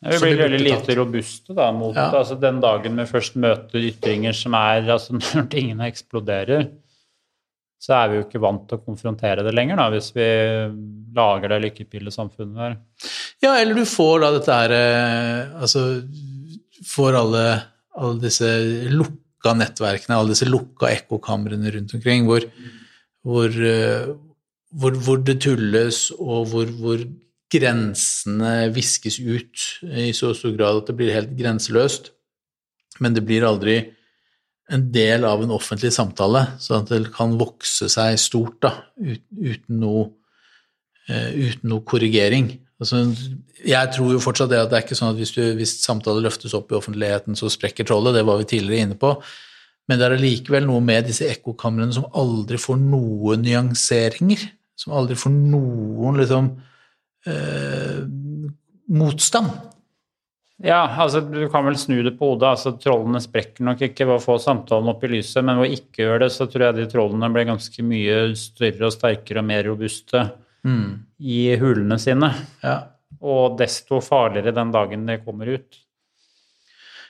Vi 0.00 0.18
blir 0.22 0.38
veldig 0.40 0.60
lite 0.64 0.94
robuste 0.96 1.54
da, 1.56 1.66
mot 1.76 1.96
ja. 1.96 2.06
altså, 2.16 2.38
den 2.40 2.60
dagen 2.62 2.96
vi 2.96 3.04
først 3.08 3.34
møter 3.40 3.82
ytringer 3.84 4.36
som 4.36 4.56
er 4.56 4.86
altså 4.88 5.16
Når 5.18 5.50
tingene 5.52 5.90
eksploderer, 5.90 6.70
så 7.80 7.96
er 7.98 8.08
vi 8.08 8.18
jo 8.18 8.24
ikke 8.26 8.40
vant 8.40 8.64
til 8.68 8.80
å 8.80 8.84
konfrontere 8.84 9.44
det 9.44 9.52
lenger, 9.56 9.80
da, 9.80 9.88
hvis 9.92 10.10
vi 10.16 10.28
lager 11.16 11.52
det 11.52 11.60
lykkepillesamfunnet 11.66 12.60
der. 12.60 12.74
Ja, 13.44 13.54
eller 13.56 13.76
du 13.76 13.84
får 13.88 14.20
da 14.20 14.28
dette 14.34 14.56
her 14.56 14.72
eh, 14.76 15.62
Altså 15.64 15.84
får 16.84 17.16
alle, 17.16 17.44
alle 17.96 18.20
disse 18.20 18.48
lukka 18.92 19.54
nettverkene, 19.56 20.16
alle 20.16 20.34
disse 20.34 20.48
lukka 20.48 20.90
ekkokamrene 20.92 21.72
rundt 21.76 21.96
omkring, 21.96 22.28
hvor, 22.28 22.44
hvor, 23.26 23.48
eh, 23.48 24.12
hvor, 24.80 24.96
hvor 25.04 25.24
det 25.24 25.40
tulles, 25.44 26.06
og 26.16 26.52
hvor, 26.52 26.72
hvor 26.80 27.04
grensene 27.50 28.70
viskes 28.74 29.18
ut 29.20 29.66
i 29.82 30.10
så 30.16 30.32
stor 30.36 30.54
grad 30.56 30.82
at 30.82 30.90
det 30.90 30.96
blir 30.98 31.14
helt 31.14 31.34
grenseløst. 31.38 32.12
Men 33.00 33.16
det 33.16 33.24
blir 33.26 33.46
aldri 33.48 33.80
en 34.70 34.86
del 34.94 35.26
av 35.26 35.42
en 35.42 35.52
offentlig 35.54 35.90
samtale, 35.94 36.44
sånn 36.62 36.84
at 36.84 36.92
det 36.92 37.12
kan 37.14 37.34
vokse 37.40 37.88
seg 37.90 38.18
stort 38.22 38.60
da, 38.62 38.74
uten, 39.00 39.80
noe, 39.82 40.04
uh, 41.10 41.30
uten 41.34 41.72
noe 41.72 41.82
korrigering. 41.86 42.52
Altså, 42.80 43.02
jeg 43.66 43.92
tror 43.96 44.14
jo 44.14 44.22
fortsatt 44.22 44.52
det 44.52 44.60
at 44.62 44.70
det 44.70 44.78
er 44.78 44.86
ikke 44.86 44.96
sånn 44.96 45.12
at 45.12 45.18
hvis, 45.18 45.34
du, 45.36 45.42
hvis 45.58 45.74
samtaler 45.82 46.24
løftes 46.24 46.54
opp 46.56 46.70
i 46.70 46.78
offentligheten, 46.78 47.36
så 47.36 47.50
sprekker 47.52 47.88
trollet. 47.88 48.14
Det 48.16 48.24
var 48.28 48.40
vi 48.40 48.48
tidligere 48.54 48.86
inne 48.86 49.00
på. 49.00 49.12
Men 49.90 49.98
det 49.98 50.06
er 50.06 50.14
allikevel 50.14 50.64
noe 50.68 50.80
med 50.84 51.08
disse 51.10 51.26
ekkokamrene 51.28 51.92
som 51.96 52.06
aldri 52.16 52.60
får 52.62 52.78
noen 52.80 53.42
nyanseringer. 53.44 54.46
Som 54.78 54.94
aldri 54.96 55.18
får 55.18 55.34
noen 55.34 56.22
liksom 56.22 56.54
Eh, 57.26 58.00
motstand. 58.88 59.50
Ja, 60.62 60.82
altså 61.00 61.22
du 61.24 61.46
kan 61.48 61.64
vel 61.64 61.76
snu 61.80 62.02
det 62.04 62.18
på 62.18 62.34
hodet. 62.34 62.50
altså 62.52 62.74
Trollene 62.76 63.20
sprekker 63.24 63.64
nok 63.64 63.80
ikke 63.86 64.04
ved 64.06 64.18
å 64.18 64.24
få 64.24 64.36
samtalen 64.42 64.90
opp 64.92 65.04
i 65.04 65.12
lyset, 65.14 65.40
men 65.44 65.56
ved 65.60 65.70
å 65.70 65.76
ikke 65.78 66.04
gjøre 66.04 66.26
det, 66.26 66.32
så 66.34 66.44
tror 66.52 66.66
jeg 66.66 66.76
de 66.82 66.88
trollene 66.92 67.30
blir 67.32 67.48
ganske 67.48 67.84
mye 67.86 68.18
større 68.36 68.90
og 68.90 68.92
sterkere 68.96 69.40
og 69.44 69.48
mer 69.52 69.64
robuste 69.70 70.30
Mm. 70.60 71.06
i 71.24 71.56
hulene 71.56 71.96
sine. 71.98 72.28
Ja. 72.62 72.74
Og 73.24 73.54
desto 73.56 73.96
farligere 74.04 74.52
den 74.52 74.70
dagen 74.74 75.06
det 75.08 75.22
kommer 75.24 75.48
ut. 75.48 75.78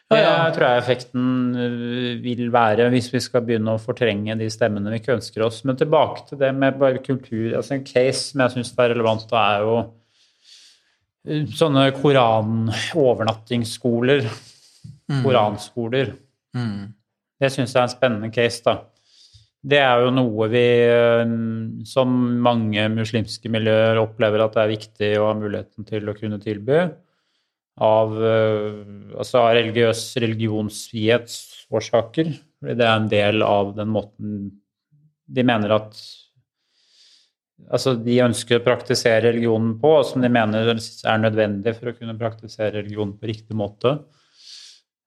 Ja, 0.08 0.14
Det 0.16 0.22
ja. 0.22 0.50
tror 0.54 0.66
jeg 0.68 0.78
effekten 0.84 1.56
øh, 1.56 2.22
vil 2.22 2.50
være 2.54 2.86
hvis 2.90 3.10
vi 3.12 3.18
skal 3.18 3.42
begynne 3.42 3.74
å 3.74 3.82
fortrenge 3.82 4.38
de 4.38 4.46
stemmene 4.50 4.90
vi 4.90 5.00
ikke 5.00 5.16
ønsker 5.16 5.42
oss. 5.42 5.64
Men 5.64 5.74
tilbake 5.76 6.28
til 6.28 6.38
det 6.38 6.54
med 6.54 6.78
bare 6.78 6.98
kultur. 7.02 7.56
altså 7.56 7.74
En 7.74 7.82
case 7.84 8.30
som 8.30 8.40
jeg 8.40 8.50
syns 8.54 8.72
er 8.78 8.94
relevant, 8.94 9.26
da 9.30 9.36
er 9.56 9.60
jo 9.66 9.76
sånne 11.26 11.90
koran-overnattingsskoler. 11.96 14.30
Koranskoler. 15.24 16.08
Mm. 16.56 16.94
Det 17.40 17.48
syns 17.52 17.74
jeg 17.74 17.80
er 17.80 17.86
en 17.88 17.92
spennende 17.92 18.30
case, 18.34 18.60
da. 18.66 18.74
Det 19.60 19.76
er 19.76 20.00
jo 20.00 20.10
noe 20.14 20.48
vi, 20.48 20.88
øh, 20.88 21.28
som 21.84 22.08
mange 22.40 22.88
muslimske 22.94 23.48
miljøer, 23.52 23.98
opplever 24.00 24.40
at 24.40 24.54
det 24.56 24.62
er 24.62 24.72
viktig 24.72 25.18
å 25.20 25.26
ha 25.28 25.34
muligheten 25.36 25.84
til 25.88 26.08
å 26.08 26.16
kunne 26.16 26.38
tilby. 26.40 26.78
Av, 27.80 28.12
øh, 28.16 28.84
altså 29.16 29.38
av 29.42 29.54
religiøs 29.58 30.16
religionsfrihetsårsaker. 30.24 32.26
Fordi 32.60 32.74
det 32.76 32.86
er 32.86 32.96
en 32.96 33.12
del 33.12 33.42
av 33.44 33.74
den 33.76 33.88
måten 33.92 34.60
de 35.30 35.42
mener 35.46 35.70
at 35.76 35.94
Altså 37.70 37.94
de 37.98 38.16
ønsker 38.24 38.58
å 38.58 38.64
praktisere 38.64 39.28
religionen 39.28 39.74
på, 39.80 39.92
og 40.00 40.06
som 40.08 40.24
de 40.24 40.30
mener 40.32 40.72
er 40.72 41.20
nødvendig 41.22 41.76
for 41.76 41.90
å 41.90 41.96
kunne 41.96 42.18
praktisere 42.18 42.80
religionen 42.80 43.16
på 43.18 43.30
riktig 43.30 43.58
måte. 43.58 43.98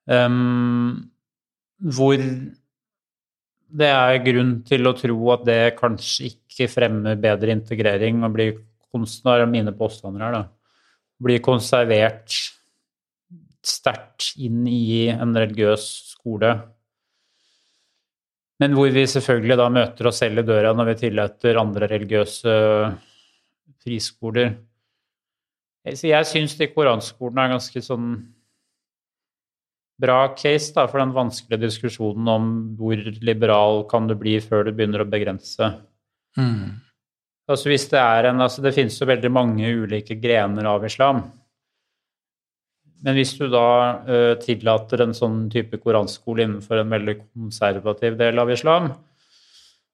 Um, 0.07 1.09
hvor 1.83 2.19
det 3.73 3.89
er 3.89 4.23
grunn 4.25 4.57
til 4.67 4.85
å 4.85 4.95
tro 4.97 5.17
at 5.33 5.45
det 5.47 5.61
kanskje 5.79 6.29
ikke 6.33 6.69
fremmer 6.69 7.17
bedre 7.19 7.55
integrering 7.55 8.21
og 8.23 8.35
blir 8.35 8.57
konstnere 8.93 9.47
mine 9.49 9.73
påstander 9.75 10.27
her, 10.27 10.35
da. 10.37 10.43
Blir 11.23 11.41
konservert 11.43 12.35
sterkt 13.63 14.33
inn 14.43 14.65
i 14.67 15.07
en 15.13 15.33
religiøs 15.37 15.85
skole. 16.11 16.51
Men 18.61 18.75
hvor 18.77 18.91
vi 18.93 19.05
selvfølgelig 19.09 19.57
da 19.59 19.69
møter 19.73 20.09
oss 20.09 20.21
selv 20.21 20.43
i 20.43 20.45
døra 20.45 20.75
når 20.77 20.91
vi 20.91 20.99
tillater 21.07 21.59
andre 21.59 21.89
religiøse 21.89 22.53
friskoler. 23.83 24.53
Så 25.83 26.07
jeg 26.07 26.29
syns 26.29 26.55
de 26.59 26.69
koranskolene 26.71 27.43
er 27.43 27.55
ganske 27.57 27.83
sånn 27.83 28.13
bra 30.03 30.19
case 30.37 30.71
da, 30.75 30.85
for 30.89 31.01
den 31.01 31.13
vanskelige 31.15 31.65
diskusjonen 31.67 32.29
om 32.31 32.47
hvor 32.79 32.99
liberal 33.23 33.83
kan 33.91 34.07
du 34.09 34.15
bli 34.19 34.37
før 34.43 34.67
du 34.67 34.73
begynner 34.73 35.03
å 35.03 35.09
begrense. 35.09 35.73
Mm. 36.39 36.79
Altså 37.51 37.69
hvis 37.69 37.89
Det 37.91 37.99
er 37.99 38.29
en, 38.29 38.41
altså 38.41 38.63
det 38.63 38.73
finnes 38.75 38.95
jo 38.99 39.09
veldig 39.09 39.31
mange 39.33 39.69
ulike 39.83 40.15
grener 40.21 40.69
av 40.69 40.85
islam. 40.87 41.25
Men 43.03 43.17
hvis 43.17 43.33
du 43.35 43.49
da 43.51 43.67
uh, 44.07 44.33
tillater 44.39 45.03
en 45.03 45.15
sånn 45.15 45.47
type 45.51 45.79
koranskole 45.83 46.45
innenfor 46.45 46.79
en 46.79 46.93
veldig 46.93 47.17
konservativ 47.25 48.15
del 48.19 48.39
av 48.39 48.51
islam, 48.53 48.93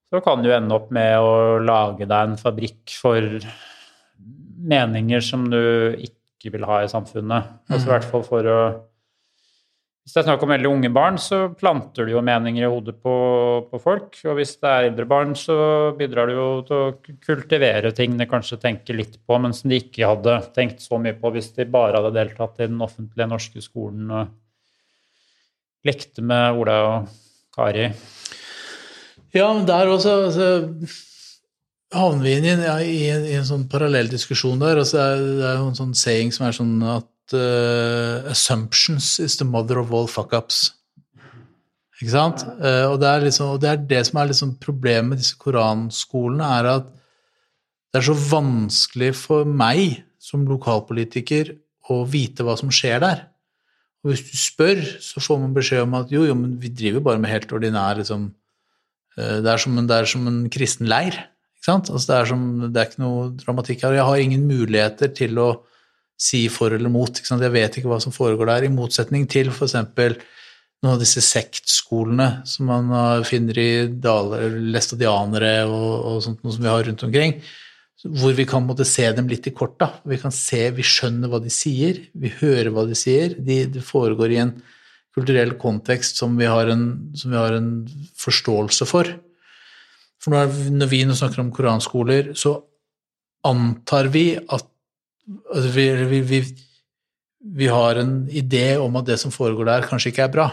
så 0.10 0.22
kan 0.26 0.42
du 0.42 0.52
ende 0.54 0.74
opp 0.74 0.90
med 0.94 1.18
å 1.22 1.58
lage 1.62 2.06
deg 2.10 2.32
en 2.32 2.38
fabrikk 2.40 2.94
for 2.98 3.26
meninger 4.70 5.22
som 5.26 5.46
du 5.50 5.62
ikke 5.98 6.54
vil 6.54 6.66
ha 6.70 6.82
i 6.84 6.92
samfunnet. 6.92 7.50
Altså 7.70 7.90
i 7.90 7.94
hvert 7.94 8.08
fall 8.10 8.26
for 8.26 8.50
å 8.50 8.60
Hvis 10.10 10.16
det 10.16 10.22
er 10.24 10.26
snakk 10.26 10.42
om 10.42 10.50
veldig 10.50 10.70
unge 10.74 10.90
barn, 10.90 11.18
så 11.22 11.38
planter 11.54 12.08
du 12.08 12.16
jo 12.16 12.22
meninger 12.26 12.64
i 12.66 12.70
hodet 12.72 12.96
på, 12.98 13.12
på 13.70 13.80
folk. 13.84 14.16
Og 14.26 14.40
hvis 14.40 14.56
det 14.58 14.70
er 14.72 14.88
eldre 14.88 15.04
barn, 15.06 15.36
så 15.38 15.54
bidrar 16.00 16.26
du 16.26 16.34
jo 16.34 16.48
til 16.66 16.80
å 16.82 17.18
kultivere 17.28 17.92
ting 17.94 18.16
de 18.18 18.26
kanskje 18.26 18.58
tenker 18.64 18.98
litt 18.98 19.20
på, 19.22 19.38
men 19.38 19.54
som 19.54 19.70
de 19.70 19.78
ikke 19.84 20.10
hadde 20.10 20.40
tenkt 20.56 20.82
så 20.82 20.98
mye 20.98 21.14
på 21.14 21.30
hvis 21.36 21.52
de 21.60 21.68
bare 21.70 22.02
hadde 22.02 22.16
deltatt 22.16 22.58
i 22.58 22.66
den 22.72 22.82
offentlige 22.82 23.30
norske 23.30 23.62
skolen 23.62 24.10
og 24.10 24.34
lekte 25.86 26.26
med 26.26 26.58
Ola 26.58 26.80
og 26.88 27.14
Kari. 27.54 27.86
Ja, 29.38 29.52
men 29.54 29.70
der 29.70 29.94
også 29.94 30.16
altså, 30.24 30.50
havner 31.94 32.26
vi 32.26 32.34
inn 32.40 32.50
i, 32.50 32.56
en- 32.58 32.66
i, 32.82 32.98
en, 33.14 33.30
i 33.30 33.38
en 33.38 33.46
sånn 33.46 33.70
parallell 33.70 34.10
diskusjon 34.10 34.58
der. 34.66 34.82
Altså, 34.82 35.06
det, 35.22 35.46
er, 35.46 35.62
jo 35.62 35.70
en 35.70 35.78
sånn 35.84 35.94
saying 35.94 36.34
som 36.34 36.50
er 36.50 36.58
sånn 36.58 36.76
at 36.98 37.06
eh, 37.38 38.30
assumptions 38.32 39.18
is 39.20 39.38
the 39.38 39.48
mother 39.48 39.80
of 39.82 39.94
all 39.94 40.08
fuck-ups. 40.08 40.70
Ikke 42.00 42.14
sant? 42.14 42.46
Uh, 42.62 42.94
og, 42.94 43.00
det 43.02 43.10
liksom, 43.26 43.56
og 43.56 43.64
det 43.64 43.72
er 43.74 43.82
det 43.90 44.04
som 44.08 44.22
er 44.22 44.30
liksom 44.30 44.54
problemet 44.64 45.10
med 45.12 45.20
disse 45.20 45.36
koranskolene, 45.40 46.52
er 46.60 46.70
at 46.78 46.94
det 47.90 48.00
er 48.00 48.06
så 48.08 48.16
vanskelig 48.16 49.10
for 49.20 49.50
meg 49.50 50.06
som 50.22 50.46
lokalpolitiker 50.48 51.56
å 51.90 52.04
vite 52.08 52.46
hva 52.46 52.56
som 52.60 52.72
skjer 52.72 53.02
der. 53.04 53.26
Og 54.00 54.14
hvis 54.14 54.24
du 54.30 54.38
spør, 54.40 54.80
så 55.04 55.20
får 55.24 55.42
man 55.42 55.56
beskjed 55.58 55.84
om 55.84 55.98
at 56.00 56.14
jo, 56.14 56.24
jo, 56.30 56.38
men 56.40 56.56
vi 56.62 56.72
driver 56.72 57.04
bare 57.10 57.20
med 57.20 57.34
helt 57.34 57.52
ordinær 57.52 58.00
liksom, 58.00 58.30
uh, 59.18 59.38
Det 59.44 59.52
er 59.52 59.68
en, 59.68 59.84
det 59.90 59.98
er 59.98 60.08
som 60.14 60.32
en 60.32 60.40
kristen 60.54 60.88
leir. 60.88 61.20
Ikke 61.60 61.68
sant? 61.74 61.92
Altså 61.92 62.14
det, 62.14 62.22
er 62.22 62.32
som, 62.32 62.46
det 62.70 62.80
er 62.80 62.88
ikke 62.88 63.04
noe 63.04 63.28
dramatikk 63.42 63.84
her. 63.84 64.00
Jeg 64.00 64.08
har 64.08 64.24
ingen 64.24 64.48
muligheter 64.48 65.12
til 65.12 65.42
å 65.44 65.50
si 66.20 66.44
for 66.52 66.76
eller 66.76 66.92
mot. 66.92 67.22
Jeg 67.24 67.54
vet 67.54 67.80
ikke 67.80 67.92
hva 67.92 68.00
som 68.04 68.16
foregår 68.16 68.52
der, 68.52 68.68
i 68.68 68.74
motsetning 68.74 69.26
til 69.32 69.52
f.eks. 69.54 69.78
noen 69.80 70.94
av 70.94 71.00
disse 71.02 71.24
sektskolene 71.24 72.30
som 72.48 72.70
man 72.72 72.92
finner 73.28 73.60
i 73.60 73.72
daler, 74.04 74.60
læstadianere 74.76 75.54
og, 75.68 75.90
og 76.12 76.22
sånt 76.26 76.44
noe 76.44 76.56
som 76.56 76.66
vi 76.66 76.72
har 76.72 76.84
rundt 76.88 77.06
omkring. 77.08 77.40
Hvor 78.00 78.36
vi 78.36 78.46
kan 78.48 78.64
måtte 78.64 78.88
se 78.88 79.08
dem 79.12 79.28
litt 79.28 79.48
i 79.50 79.56
korta. 79.56 79.90
Vi 80.08 80.20
kan 80.22 80.32
se, 80.32 80.70
vi 80.72 80.86
skjønner 80.88 81.32
hva 81.32 81.42
de 81.44 81.52
sier, 81.52 82.06
vi 82.16 82.32
hører 82.40 82.72
hva 82.76 82.86
de 82.88 82.96
sier. 82.96 83.36
De, 83.36 83.64
det 83.72 83.84
foregår 83.84 84.36
i 84.36 84.44
en 84.44 84.54
kulturell 85.16 85.56
kontekst 85.60 86.20
som 86.22 86.38
vi 86.40 86.48
har 86.48 86.70
en, 86.72 86.86
vi 87.12 87.36
har 87.36 87.56
en 87.58 87.74
forståelse 88.20 88.88
for. 88.88 89.10
For 90.20 90.36
når 90.76 90.92
vi 90.92 91.04
nå 91.08 91.16
snakker 91.16 91.44
om 91.44 91.52
koranskoler, 91.56 92.34
så 92.40 92.58
antar 93.48 94.12
vi 94.12 94.34
at 94.36 94.69
altså 95.50 95.70
vi, 95.76 95.86
vi, 96.10 96.22
vi, 96.26 96.40
vi 97.62 97.70
har 97.72 98.02
en 98.02 98.14
idé 98.30 98.74
om 98.82 98.96
at 99.00 99.08
det 99.10 99.20
som 99.22 99.34
foregår 99.34 99.70
der, 99.70 99.88
kanskje 99.90 100.14
ikke 100.14 100.26
er 100.28 100.34
bra. 100.34 100.50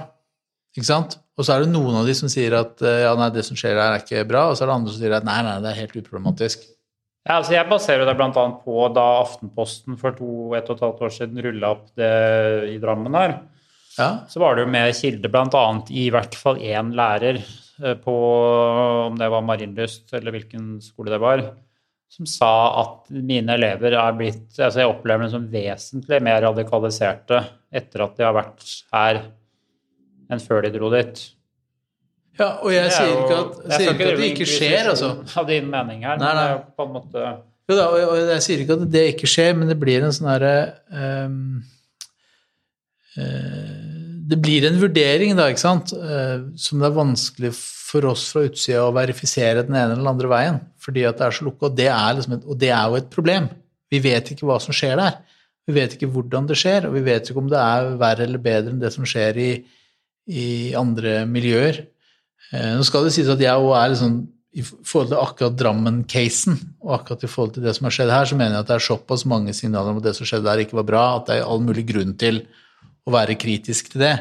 Ikke 0.76 0.88
sant? 0.88 1.18
Og 1.36 1.44
så 1.44 1.54
er 1.54 1.64
det 1.64 1.72
noen 1.72 1.98
av 1.98 2.08
de 2.08 2.14
som 2.16 2.30
sier 2.32 2.54
at 2.56 2.80
eh, 2.84 3.02
ja, 3.04 3.12
nei, 3.18 3.28
det 3.34 3.44
som 3.46 3.58
skjer 3.58 3.76
der, 3.76 3.96
er 3.96 4.04
ikke 4.04 4.24
bra, 4.28 4.48
og 4.50 4.56
så 4.56 4.64
er 4.64 4.70
det 4.70 4.78
andre 4.78 4.94
som 4.94 5.02
sier 5.02 5.16
at 5.18 5.26
nei, 5.26 5.36
nei, 5.44 5.58
det 5.64 5.72
er 5.72 5.82
helt 5.82 5.98
uproblematisk. 6.00 6.64
Ja, 7.26 7.40
altså 7.40 7.56
jeg 7.56 7.66
baserer 7.68 8.06
det 8.06 8.14
bl.a. 8.16 8.30
på 8.62 8.86
da 8.94 9.04
Aftenposten 9.24 9.98
for 10.00 10.14
to, 10.14 10.30
et 10.54 10.68
og 10.70 10.76
et 10.76 10.84
halvt 10.84 11.04
år 11.08 11.14
siden 11.16 11.42
rulla 11.42 11.72
opp 11.74 11.88
det 11.98 12.10
i 12.70 12.76
Drammen 12.82 13.18
her. 13.18 13.38
Ja, 13.96 14.10
Så 14.28 14.40
var 14.40 14.54
det 14.54 14.66
jo 14.66 14.72
med 14.72 14.92
kilde 14.96 15.30
bl.a. 15.32 15.64
i 15.90 16.06
hvert 16.12 16.36
fall 16.38 16.60
én 16.60 16.92
lærer 16.96 17.40
eh, 17.40 17.96
på 17.98 18.16
om 19.08 19.16
det 19.18 19.28
var 19.32 19.44
Marienlyst 19.44 20.12
eller 20.16 20.36
hvilken 20.36 20.76
skole 20.84 21.14
det 21.16 21.20
var, 21.22 21.42
som 22.08 22.26
sa 22.30 22.50
at 22.80 23.08
mine 23.10 23.56
elever 23.58 23.96
er 23.98 24.12
blitt 24.16 24.54
altså 24.62 24.80
Jeg 24.80 24.88
opplever 24.92 25.26
dem 25.26 25.32
som 25.32 25.48
vesentlig 25.52 26.20
mer 26.22 26.38
radikaliserte 26.46 27.40
etter 27.76 28.04
at 28.06 28.14
de 28.16 28.24
har 28.24 28.36
vært 28.36 28.62
her 28.94 29.18
enn 30.32 30.40
før 30.42 30.62
de 30.64 30.70
dro 30.74 30.88
dit. 30.94 31.20
ja 32.38 32.48
og 32.62 32.70
jeg 32.72 32.86
er 32.86 32.94
sier 32.94 33.10
jo- 33.12 33.18
ikke 33.24 33.36
at, 33.42 33.58
jeg 33.66 33.76
sier 33.80 33.92
ikke 33.92 34.08
at 34.12 34.18
det 34.22 34.30
ikke 34.32 34.48
skjer, 34.50 34.88
altså. 34.94 35.10
Av 35.42 35.46
din 35.50 35.68
mening 35.70 36.02
her, 36.06 36.16
Nei, 36.22 36.32
nei. 36.38 36.48
jo 36.54 36.58
på 36.78 36.86
en 36.86 36.94
måte 36.96 37.26
Jo 37.68 37.74
da, 37.76 37.84
og 37.90 37.98
jeg, 37.98 38.08
og 38.08 38.30
jeg 38.32 38.42
sier 38.46 38.60
ikke 38.64 38.76
at 38.78 38.90
det 38.94 39.04
ikke 39.14 39.30
skjer, 39.30 39.56
men 39.58 39.68
det 39.68 39.78
blir 39.80 40.04
en 40.06 40.12
sånn 40.14 40.28
herre 40.30 40.54
um, 41.26 41.38
uh, 43.18 43.82
Det 44.30 44.38
blir 44.42 44.66
en 44.66 44.78
vurdering, 44.80 45.34
da, 45.38 45.48
ikke 45.52 45.62
sant, 45.62 45.92
uh, 45.94 46.46
som 46.58 46.80
det 46.82 46.88
er 46.88 46.96
vanskelig 46.96 47.52
for 47.56 48.08
oss 48.10 48.24
fra 48.32 48.42
utsida 48.48 48.82
å 48.88 48.94
verifisere 48.94 49.62
den 49.66 49.76
ene 49.76 49.92
eller 49.94 50.02
den 50.02 50.10
andre 50.10 50.30
veien, 50.32 50.56
fordi 50.86 51.02
at 51.08 51.18
det 51.18 51.26
er 51.26 51.34
så 51.34 51.46
lukka, 51.46 51.72
og 51.72 51.80
liksom 52.18 52.36
og 52.38 52.58
det 52.60 52.70
er 52.70 52.84
jo 52.86 53.00
et 53.00 53.10
problem. 53.10 53.48
Vi 53.90 53.98
vet 54.02 54.30
ikke 54.30 54.46
hva 54.46 54.60
som 54.62 54.74
skjer 54.76 54.94
der. 55.00 55.18
Vi 55.66 55.74
vet 55.74 55.96
ikke 55.96 56.10
hvordan 56.14 56.46
det 56.46 56.58
skjer, 56.60 56.86
og 56.86 56.94
vi 56.94 57.02
vet 57.08 57.26
ikke 57.26 57.42
om 57.42 57.50
det 57.50 57.58
er 57.58 57.96
verre 57.98 58.26
eller 58.26 58.42
bedre 58.42 58.70
enn 58.70 58.82
det 58.82 58.92
som 58.94 59.06
skjer 59.08 59.38
i, 59.42 59.50
i 60.30 60.46
andre 60.78 61.24
miljøer. 61.26 61.82
Eh, 62.52 62.72
Nå 62.78 62.86
skal 62.86 63.06
det 63.06 63.16
sies 63.16 63.30
at 63.32 63.42
jeg 63.42 63.62
òg 63.62 63.72
er 63.74 63.92
liksom 63.94 64.20
i 64.56 64.62
forhold 64.64 65.10
til 65.10 65.18
akkurat 65.20 65.56
Drammen-casen, 65.60 66.54
og 66.86 66.94
akkurat 67.00 67.26
i 67.26 67.28
forhold 67.28 67.56
til 67.56 67.66
det 67.66 67.74
som 67.76 67.88
har 67.88 67.96
skjedd 67.96 68.12
her, 68.14 68.28
så 68.30 68.38
mener 68.38 68.54
jeg 68.54 68.64
at 68.64 68.70
det 68.70 68.76
er 68.78 68.86
såpass 68.86 69.26
mange 69.28 69.52
signaler 69.52 69.92
om 69.92 69.98
at 70.00 70.06
det 70.06 70.14
som 70.16 70.28
skjedde 70.28 70.46
der, 70.46 70.62
ikke 70.62 70.78
var 70.78 70.86
bra, 70.88 71.02
at 71.18 71.26
det 71.28 71.36
er 71.36 71.50
all 71.50 71.60
mulig 71.66 71.84
grunn 71.90 72.14
til 72.16 72.40
å 73.04 73.12
være 73.12 73.36
kritisk 73.36 73.90
til 73.92 74.06
det. 74.06 74.14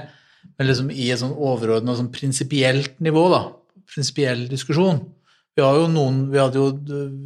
Men 0.57 0.67
liksom 0.67 0.89
i 0.91 1.07
et 1.13 1.21
sånn 1.21 1.31
overordna 1.31 1.95
sånn 1.95 2.11
prinsipielt 2.13 2.99
nivå, 3.05 3.23
da, 3.31 3.45
prinsipiell 3.93 4.43
diskusjon, 4.51 4.99
Vi 5.55 5.63
noen 5.63 6.17
vi 6.33 6.39
hadde 6.41 6.59
jo, 6.59 6.65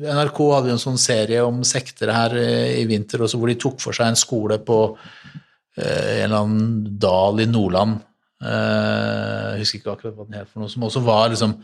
NRK 0.05 0.39
hadde 0.51 0.69
jo 0.69 0.75
en 0.75 0.83
sånn 0.83 0.99
serie 1.01 1.41
om 1.41 1.63
sekter 1.65 2.11
her 2.13 2.35
i 2.37 2.83
vinter 2.89 3.23
også, 3.25 3.39
hvor 3.41 3.49
de 3.49 3.57
tok 3.57 3.79
for 3.81 3.97
seg 3.97 4.11
en 4.11 4.19
skole 4.19 4.59
på 4.61 4.77
eh, 4.93 6.19
en 6.19 6.27
eller 6.27 6.37
annen 6.43 6.99
dal 7.01 7.41
i 7.41 7.47
Nordland. 7.49 7.97
Eh, 8.39 9.55
jeg 9.55 9.63
husker 9.63 9.81
ikke 9.81 9.95
akkurat 9.95 10.15
hva 10.15 10.27
den 10.27 10.37
het, 10.37 10.51
for 10.51 10.61
noe 10.61 10.69
som 10.69 10.85
også 10.85 11.01
var 11.07 11.33
liksom 11.33 11.55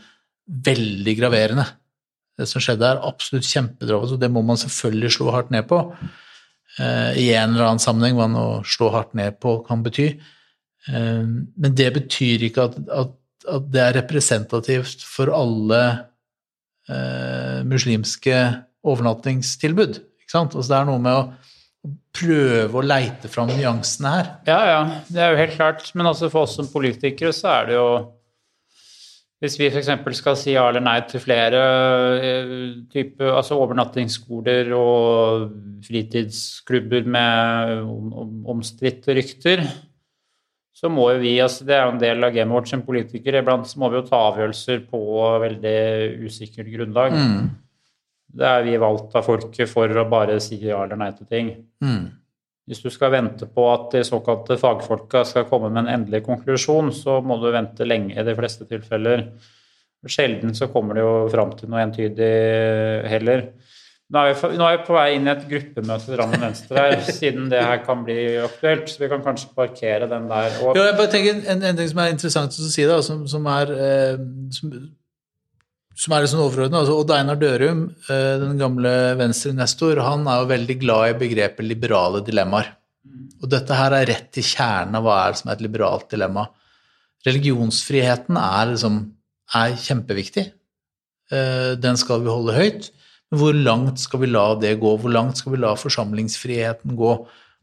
veldig 0.66 1.14
graverende. 1.20 1.66
Det 2.36 2.48
som 2.50 2.64
skjedde 2.64 2.88
er 2.88 3.04
absolutt 3.12 3.46
kjempedramatisk, 3.48 4.16
og 4.18 4.24
det 4.24 4.32
må 4.34 4.42
man 4.44 4.58
selvfølgelig 4.60 5.12
slå 5.14 5.30
hardt 5.36 5.54
ned 5.54 5.68
på. 5.70 5.78
Eh, 6.82 7.12
I 7.22 7.28
en 7.38 7.54
eller 7.54 7.68
annen 7.68 7.84
sammenheng 7.86 8.18
hva 8.18 8.26
å 8.42 8.48
slå 8.66 8.90
hardt 8.96 9.14
ned 9.14 9.38
på 9.38 9.60
kan 9.68 9.86
bety. 9.86 10.10
Eh, 10.90 11.22
men 11.22 11.78
det 11.78 11.88
betyr 11.94 12.50
ikke 12.50 12.68
at, 12.68 12.76
at, 12.90 13.16
at 13.54 13.72
det 13.72 13.86
er 13.86 13.98
representativt 14.02 15.06
for 15.06 15.30
alle 15.30 15.80
eh, 16.90 17.60
muslimske 17.66 18.38
overnattingstilbud. 18.86 20.00
Ikke 20.22 20.34
sant? 20.34 20.54
Altså 20.54 20.72
det 20.72 20.80
er 20.80 20.88
noe 20.90 21.02
med 21.02 21.18
å 21.18 21.92
prøve 22.16 22.80
å 22.80 22.84
leite 22.84 23.30
fram 23.30 23.50
nyansene 23.52 24.12
her. 24.14 24.28
Ja, 24.48 24.60
ja, 24.70 24.82
det 25.12 25.22
er 25.22 25.32
jo 25.32 25.40
helt 25.42 25.56
klart. 25.58 25.88
Men 25.94 26.10
altså 26.10 26.30
for 26.32 26.46
oss 26.46 26.56
som 26.58 26.70
politikere 26.72 27.34
så 27.36 27.52
er 27.60 27.70
det 27.70 27.80
jo 27.80 27.88
Hvis 29.36 29.58
vi 29.60 29.66
f.eks. 29.68 29.90
skal 30.16 30.36
si 30.40 30.54
ja 30.54 30.62
eller 30.70 30.80
nei 30.80 30.96
til 31.04 31.20
flere 31.20 31.58
eh, 32.24 32.52
type, 32.88 33.20
altså 33.20 33.58
overnattingsskoler 33.60 34.70
og 34.72 35.50
fritidsklubber 35.84 37.04
med 37.04 37.82
omstridte 38.48 39.12
rykter, 39.18 39.60
så 40.76 40.90
må 40.92 41.06
jo 41.14 41.20
vi, 41.22 41.38
altså 41.40 41.64
det 41.64 41.72
er 41.72 41.86
jo 41.86 41.92
en 41.94 42.02
del 42.02 42.26
av 42.26 42.34
gamet 42.34 42.52
vårt 42.58 42.68
som 42.68 42.82
politikere, 42.84 43.40
iblant 43.40 43.64
så 43.68 43.80
må 43.80 43.88
vi 43.88 43.96
jo 43.96 44.08
ta 44.10 44.18
avgjørelser 44.28 44.82
på 44.90 45.00
veldig 45.46 45.78
usikkert 46.26 46.68
grunnlag. 46.68 47.16
Mm. 47.16 47.46
Det 48.36 48.50
er 48.50 48.66
vi 48.66 48.76
valgt 48.82 49.16
av 49.16 49.24
folket 49.24 49.70
for 49.70 49.88
å 49.88 50.04
bare 50.10 50.36
si 50.44 50.58
ja 50.60 50.82
eller 50.84 51.00
nei 51.00 51.08
til 51.16 51.30
ting. 51.30 51.52
Mm. 51.80 52.10
Hvis 52.68 52.82
du 52.82 52.90
skal 52.92 53.14
vente 53.14 53.48
på 53.48 53.64
at 53.70 53.88
de 53.94 54.02
såkalte 54.04 54.58
fagfolka 54.60 55.22
skal 55.24 55.46
komme 55.48 55.70
med 55.70 55.86
en 55.86 55.92
endelig 55.94 56.24
konklusjon, 56.26 56.90
så 56.92 57.20
må 57.24 57.38
du 57.40 57.48
vente 57.54 57.86
lenge 57.86 58.12
i 58.12 58.26
de 58.26 58.34
fleste 58.36 58.66
tilfeller. 58.68 59.28
Sjelden 60.06 60.52
så 60.54 60.68
kommer 60.70 60.98
det 60.98 61.06
jo 61.06 61.14
fram 61.32 61.54
til 61.56 61.70
noe 61.72 61.86
entydig 61.86 62.32
heller. 63.08 63.46
Nå 64.06 64.22
er, 64.22 64.36
vi, 64.38 64.54
nå 64.54 64.66
er, 64.68 64.76
vi, 64.76 64.84
på 64.86 64.94
vei 64.94 65.06
inn 65.16 65.24
i 65.26 65.32
et 65.32 65.46
gruppemøte 65.50 66.06
til 66.06 66.14
Drammen 66.14 66.42
Venstre 66.44 66.82
her, 66.84 67.00
siden 67.10 67.48
det 67.50 67.58
her 67.58 67.80
kan 67.82 68.04
bli 68.06 68.36
aktuelt. 68.38 68.86
Så 68.92 69.02
vi 69.02 69.08
kan 69.10 69.24
kanskje 69.24 69.50
parkere 69.56 70.06
den 70.10 70.28
der. 70.30 70.60
Og... 70.62 70.78
Ja, 70.78 70.84
jeg 70.92 70.98
bare 71.00 71.10
tenker 71.10 71.40
en, 71.40 71.64
en, 71.64 71.80
ting 71.80 71.90
som 71.90 72.02
er 72.04 72.12
interessant 72.14 72.54
å 72.54 72.68
si, 72.70 72.84
da, 72.86 73.00
som, 73.02 73.24
som 73.30 73.48
er 73.50 73.72
eh, 73.74 74.20
som, 74.54 74.76
som 75.96 76.14
er 76.14 76.22
litt 76.22 76.32
sånn 76.32 76.44
overordnet. 76.44 76.78
Altså, 76.82 76.98
Odd 77.00 77.14
Einar 77.16 77.40
Dørum, 77.40 77.82
eh, 78.06 78.32
den 78.42 78.60
gamle 78.60 78.92
Venstre-nestor, 79.18 80.02
han 80.04 80.26
er 80.30 80.42
jo 80.42 80.50
veldig 80.52 80.76
glad 80.82 81.08
i 81.08 81.18
begrepet 81.24 81.66
liberale 81.66 82.20
dilemmaer. 82.26 82.70
Og 83.42 83.50
dette 83.52 83.78
her 83.78 83.94
er 83.96 84.06
rett 84.10 84.28
til 84.34 84.46
kjernen 84.46 84.98
av 84.98 85.06
hva 85.06 85.16
er 85.22 85.34
det 85.34 85.40
som 85.40 85.50
er 85.50 85.58
et 85.58 85.64
liberalt 85.64 86.06
dilemma. 86.12 86.46
Religionsfriheten 87.26 88.38
er, 88.38 88.70
liksom, 88.74 89.00
er 89.56 89.74
kjempeviktig. 89.82 90.46
Eh, 91.32 91.72
den 91.80 91.98
skal 91.98 92.22
vi 92.22 92.30
holde 92.30 92.54
høyt. 92.54 92.92
Men 93.30 93.42
hvor 93.42 93.58
langt 93.58 94.00
skal 94.02 94.22
vi 94.22 94.30
la 94.30 94.46
det 94.60 94.76
gå? 94.82 94.94
Hvor 95.02 95.12
langt 95.12 95.40
skal 95.40 95.56
vi 95.56 95.60
la 95.62 95.74
forsamlingsfriheten 95.78 96.96
gå? 96.98 97.12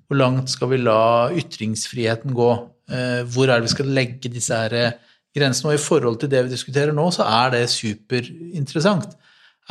Hvor 0.08 0.20
langt 0.20 0.52
skal 0.52 0.74
vi 0.74 0.82
la 0.82 1.32
ytringsfriheten 1.32 2.36
gå? 2.36 2.52
Eh, 2.92 3.22
hvor 3.32 3.48
er 3.48 3.60
det 3.60 3.70
vi 3.70 3.76
skal 3.76 3.94
legge 3.96 4.32
disse 4.32 4.58
her 4.58 4.98
grensene? 5.36 5.72
Og 5.72 5.80
i 5.80 5.84
forhold 5.84 6.20
til 6.20 6.32
det 6.34 6.44
vi 6.46 6.56
diskuterer 6.56 6.96
nå, 6.96 7.08
så 7.16 7.28
er 7.28 7.56
det 7.56 7.64
superinteressant. 7.72 9.16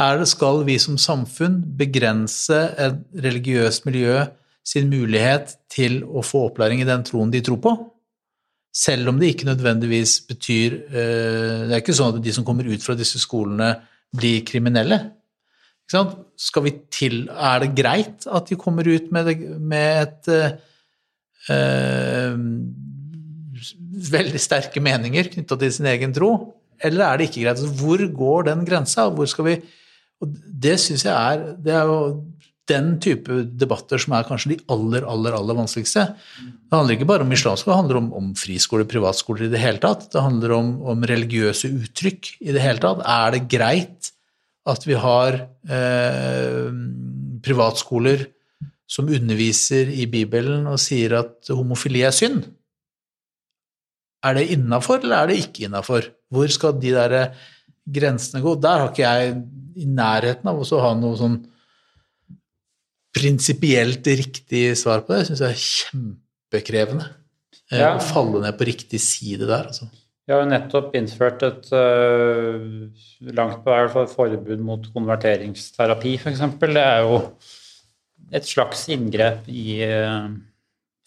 Er 0.00 0.18
det 0.18 0.30
skal 0.30 0.62
vi 0.64 0.78
som 0.80 0.96
samfunn 0.96 1.60
begrense 1.76 2.62
et 2.80 3.02
religiøst 3.12 3.84
miljø 3.84 4.22
sin 4.64 4.88
mulighet 4.88 5.56
til 5.72 6.00
å 6.06 6.22
få 6.24 6.46
opplæring 6.48 6.80
i 6.80 6.88
den 6.88 7.04
troen 7.04 7.32
de 7.32 7.42
tror 7.44 7.60
på? 7.60 7.74
Selv 8.72 9.10
om 9.10 9.18
det 9.20 9.34
ikke 9.34 9.50
nødvendigvis 9.50 10.22
betyr 10.24 10.78
eh, 10.88 11.58
Det 11.68 11.74
er 11.74 11.82
ikke 11.82 11.96
sånn 11.96 12.16
at 12.16 12.22
de 12.24 12.32
som 12.32 12.46
kommer 12.46 12.64
ut 12.64 12.80
fra 12.80 12.96
disse 12.96 13.20
skolene, 13.20 13.74
blir 14.12 14.42
kriminelle. 14.44 14.98
Skal 15.92 16.66
vi 16.66 16.72
til, 16.92 17.26
er 17.30 17.62
det 17.62 17.74
greit 17.78 18.26
at 18.26 18.48
de 18.48 18.58
kommer 18.60 18.86
ut 18.88 19.12
med, 19.14 19.28
det, 19.28 19.36
med 19.60 20.06
et 20.06 20.30
eh, 21.52 22.36
veldig 24.12 24.40
sterke 24.42 24.82
meninger 24.82 25.30
knytta 25.34 25.58
til 25.60 25.74
sin 25.74 25.90
egen 25.92 26.14
tro, 26.16 26.32
eller 26.82 27.06
er 27.06 27.20
det 27.20 27.28
ikke 27.28 27.44
greit? 27.44 27.58
Altså, 27.58 27.72
hvor 27.78 28.04
går 28.22 28.48
den 28.50 28.64
grensa? 28.68 29.08
Hvor 29.12 29.28
skal 29.30 29.48
vi 29.50 29.60
Og 30.22 30.30
det 30.64 30.76
syns 30.80 31.04
jeg 31.04 31.14
er 31.14 31.56
Det 31.58 31.72
er 31.74 31.84
jo 31.86 32.22
den 32.70 32.94
type 33.02 33.42
debatter 33.58 33.98
som 33.98 34.14
er 34.14 34.26
kanskje 34.26 34.52
de 34.54 34.58
aller, 34.70 35.02
aller, 35.08 35.34
aller 35.34 35.56
vanskeligste. 35.58 36.04
Det 36.38 36.76
handler 36.76 36.94
ikke 36.94 37.08
bare 37.10 37.26
om 37.26 37.34
islamsk, 37.34 37.66
det 37.66 37.74
handler 37.74 37.98
om, 37.98 38.08
om 38.20 38.28
friskoler, 38.38 38.86
privatskoler 38.88 39.48
i 39.48 39.50
det 39.52 39.60
hele 39.60 39.82
tatt. 39.82 40.06
Det 40.12 40.22
handler 40.22 40.54
om, 40.56 40.70
om, 40.94 41.02
religiøse 41.10 41.72
uttrykk 41.74 42.30
i 42.40 42.54
det 42.54 42.62
hele 42.62 42.82
tatt. 42.82 43.02
Er 43.02 43.34
det 43.34 43.48
greit 43.50 44.11
at 44.68 44.86
vi 44.86 44.94
har 44.98 45.38
eh, 45.66 46.68
privatskoler 47.42 48.26
som 48.86 49.08
underviser 49.10 49.90
i 49.90 50.06
Bibelen 50.10 50.68
og 50.70 50.80
sier 50.82 51.16
at 51.22 51.50
homofili 51.50 52.04
er 52.06 52.14
synd? 52.14 52.44
Er 54.22 54.36
det 54.38 54.50
innafor, 54.54 55.00
eller 55.02 55.22
er 55.24 55.32
det 55.32 55.40
ikke 55.42 55.66
innafor? 55.66 56.06
Hvor 56.30 56.50
skal 56.52 56.76
de 56.78 56.92
der 56.94 57.16
grensene 57.82 58.42
gå? 58.44 58.54
Der 58.62 58.84
har 58.84 58.92
ikke 58.92 59.08
jeg 59.08 59.40
i 59.82 59.88
nærheten 59.88 60.50
av 60.52 60.60
å 60.62 60.82
ha 60.84 60.92
noe 60.98 61.18
sånn 61.18 61.40
prinsipielt 63.12 64.06
riktig 64.06 64.64
svar 64.78 65.02
på 65.02 65.12
det. 65.12 65.22
Jeg 65.22 65.30
syns 65.32 65.42
det 65.42 65.48
er 65.50 65.64
kjempekrevende 65.64 67.08
eh, 67.08 67.80
ja. 67.82 67.90
å 67.96 68.04
falle 68.04 68.44
ned 68.44 68.56
på 68.58 68.68
riktig 68.68 69.02
side 69.02 69.48
der. 69.48 69.68
altså. 69.72 69.90
Vi 70.22 70.32
har 70.32 70.44
jo 70.44 70.50
nettopp 70.52 70.94
innført 70.94 71.42
et 71.42 71.68
uh, 71.74 72.62
langt 73.34 73.64
på 73.64 73.72
vei 73.74 74.06
forbud 74.06 74.62
mot 74.62 74.86
konverteringsterapi, 74.94 76.14
f.eks. 76.20 76.44
Det 76.62 76.84
er 76.84 77.02
jo 77.02 77.18
et 78.32 78.46
slags 78.46 78.86
inngrep 78.94 79.48
i 79.50 79.80
uh, 79.82 80.30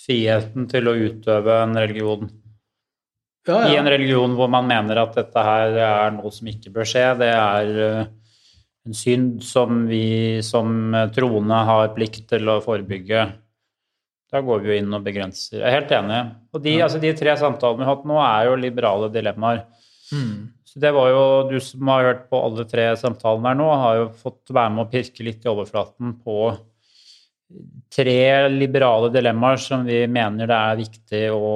friheten 0.06 0.68
til 0.72 0.92
å 0.92 0.98
utøve 1.08 1.62
en 1.64 1.80
religion 1.80 2.28
ja, 3.48 3.62
ja. 3.62 3.72
i 3.74 3.80
en 3.80 3.90
religion 3.90 4.36
hvor 4.38 4.50
man 4.52 4.68
mener 4.68 5.00
at 5.02 5.16
dette 5.18 5.46
her 5.48 5.78
er 5.78 6.14
noe 6.16 6.32
som 6.34 6.50
ikke 6.50 6.74
bør 6.74 6.90
skje. 6.90 7.06
Det 7.22 7.32
er 7.32 7.82
eh, 7.88 8.00
en 8.86 8.98
synd 8.98 9.44
som 9.46 9.84
vi 9.90 10.42
som 10.46 10.96
troende 11.16 11.60
har 11.70 11.94
plikt 11.96 12.26
til 12.32 12.50
å 12.50 12.60
forebygge. 12.66 13.28
Da 14.36 14.42
går 14.44 14.60
vi 14.62 14.74
jo 14.74 14.82
inn 14.82 14.98
og 14.98 15.06
begrenser. 15.06 15.62
Jeg 15.62 15.70
er 15.70 15.78
helt 15.78 15.96
enig. 15.96 16.20
Og 16.52 16.64
de, 16.66 16.76
ja. 16.76 16.90
altså, 16.90 17.00
de 17.00 17.14
tre 17.16 17.38
samtalene 17.40 17.80
vi 17.80 17.88
har 17.88 17.96
hatt 17.96 18.08
nå, 18.10 18.20
er 18.20 18.50
jo 18.50 18.60
liberale 18.60 19.10
dilemmaer. 19.14 19.64
Mm. 20.12 20.52
Så 20.68 20.82
det 20.84 20.92
var 20.94 21.08
jo 21.10 21.24
Du 21.50 21.56
som 21.64 21.88
har 21.88 22.10
hørt 22.10 22.26
på 22.30 22.40
alle 22.44 22.66
tre 22.68 22.90
samtalene 23.00 23.54
her 23.54 23.60
nå, 23.62 23.72
har 23.82 24.00
jo 24.02 24.08
fått 24.20 24.52
være 24.52 24.76
med 24.76 24.86
å 24.86 24.92
pirke 24.92 25.24
litt 25.26 25.48
i 25.48 25.52
overflaten 25.52 26.18
på 26.26 26.52
tre 27.94 28.20
liberale 28.52 29.12
dilemmaer 29.14 29.62
som 29.62 29.86
vi 29.88 30.02
mener 30.12 30.50
det 30.50 30.58
er 30.58 30.80
viktig 30.82 31.26
å 31.32 31.52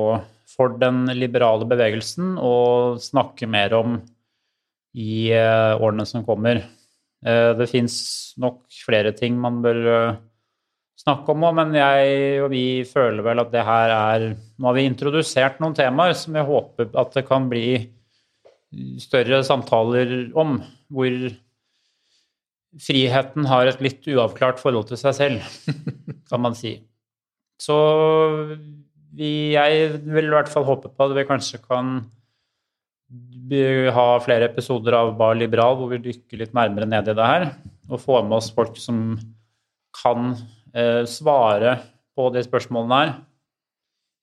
for 0.59 0.75
den 0.81 1.05
liberale 1.15 1.67
bevegelsen 1.69 2.33
å 2.35 2.55
snakke 2.99 3.47
mer 3.47 3.75
om 3.77 3.99
i 4.99 5.29
eh, 5.31 5.73
årene 5.79 6.05
som 6.09 6.25
kommer. 6.27 6.63
Eh, 7.23 7.51
det 7.55 7.69
fins 7.71 7.95
nok 8.39 8.65
flere 8.83 9.13
ting 9.15 9.37
man 9.39 9.61
bør 9.63 9.79
snakke 10.99 11.33
om 11.33 11.45
òg, 11.47 11.55
men 11.59 11.77
jeg 11.77 12.41
og 12.43 12.49
vi 12.53 12.63
føler 12.87 13.23
vel 13.25 13.41
at 13.43 13.53
det 13.53 13.63
her 13.65 13.93
er 13.95 14.25
Nå 14.59 14.67
har 14.67 14.75
vi 14.75 14.87
introdusert 14.89 15.61
noen 15.63 15.77
temaer 15.77 16.15
som 16.17 16.35
jeg 16.35 16.47
håper 16.47 16.91
at 16.99 17.15
det 17.15 17.25
kan 17.29 17.47
bli 17.51 17.69
større 19.01 19.39
samtaler 19.47 20.29
om, 20.37 20.59
hvor 20.93 21.15
friheten 22.79 23.47
har 23.49 23.69
et 23.69 23.81
litt 23.81 24.05
uavklart 24.11 24.59
forhold 24.61 24.91
til 24.91 24.99
seg 25.01 25.15
selv, 25.17 25.47
kan 26.29 26.43
man 26.43 26.57
si. 26.57 26.75
Så 27.59 27.75
vi, 29.15 29.55
jeg 29.55 29.97
vil 30.05 30.29
i 30.29 30.35
hvert 30.35 30.51
fall 30.51 30.67
håpe 30.67 30.91
på 30.91 31.07
at 31.07 31.15
vi 31.17 31.27
kanskje 31.27 31.61
kan 31.63 31.97
ha 33.95 34.07
flere 34.21 34.45
episoder 34.51 34.93
av 34.99 35.15
Bar 35.17 35.33
Liberal 35.39 35.79
hvor 35.79 35.89
vi 35.89 36.03
dykker 36.03 36.43
litt 36.43 36.53
nærmere 36.53 36.85
ned 36.85 37.09
i 37.09 37.17
det 37.17 37.29
her, 37.31 37.47
og 37.89 38.03
får 38.03 38.27
med 38.27 38.37
oss 38.37 38.51
folk 38.53 38.77
som 38.77 39.17
kan 39.97 40.35
svare 41.09 41.77
på 42.17 42.27
de 42.35 42.43
spørsmålene 42.45 42.99
her. 42.99 43.11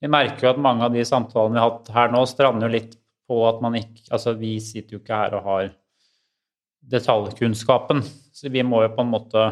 Vi 0.05 0.11
merker 0.13 0.47
jo 0.47 0.53
at 0.53 0.63
mange 0.63 0.85
av 0.87 0.95
de 0.95 1.03
samtalene 1.09 1.57
vi 1.57 1.63
har 1.63 1.73
hatt 1.73 1.91
her 1.95 2.13
nå, 2.13 2.23
strander 2.29 2.69
jo 2.69 2.77
litt 2.77 2.97
på 3.27 3.41
at 3.49 3.63
man 3.65 3.79
ikke 3.79 4.05
Altså, 4.15 4.37
vi 4.39 4.57
sitter 4.63 4.97
jo 4.97 5.03
ikke 5.03 5.21
her 5.23 5.37
og 5.39 5.47
har 5.49 5.71
detaljkunnskapen, 6.87 8.05
så 8.31 8.53
vi 8.53 8.63
må 8.63 8.85
jo 8.85 8.93
på 8.95 9.03
en 9.03 9.11
måte 9.11 9.47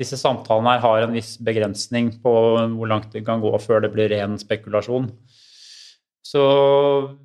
disse 0.00 0.16
samtalene 0.16 0.72
her 0.72 0.82
har 0.82 1.04
en 1.04 1.12
viss 1.14 1.34
begrensning 1.44 2.14
på 2.22 2.32
hvor 2.72 2.88
langt 2.88 3.12
det 3.12 3.26
kan 3.26 3.42
gå 3.42 3.52
før 3.60 3.84
det 3.84 3.92
blir 3.92 4.08
ren 4.14 4.38
spekulasjon. 4.40 5.10
Så 6.22 6.42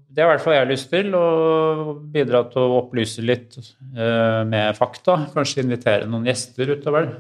det 0.10 0.20
er 0.20 0.26
i 0.26 0.32
hvert 0.34 0.44
fall 0.44 0.56
jeg 0.58 0.64
har 0.66 0.72
lyst 0.72 0.90
til, 0.92 1.14
å 1.16 1.96
bidra 2.12 2.44
til 2.52 2.66
å 2.66 2.80
opplyse 2.82 3.24
litt 3.24 3.56
eh, 3.62 4.42
med 4.50 4.76
fakta. 4.76 5.20
Kanskje 5.32 5.64
invitere 5.64 6.10
noen 6.10 6.28
gjester 6.28 6.74
utover. 6.74 7.12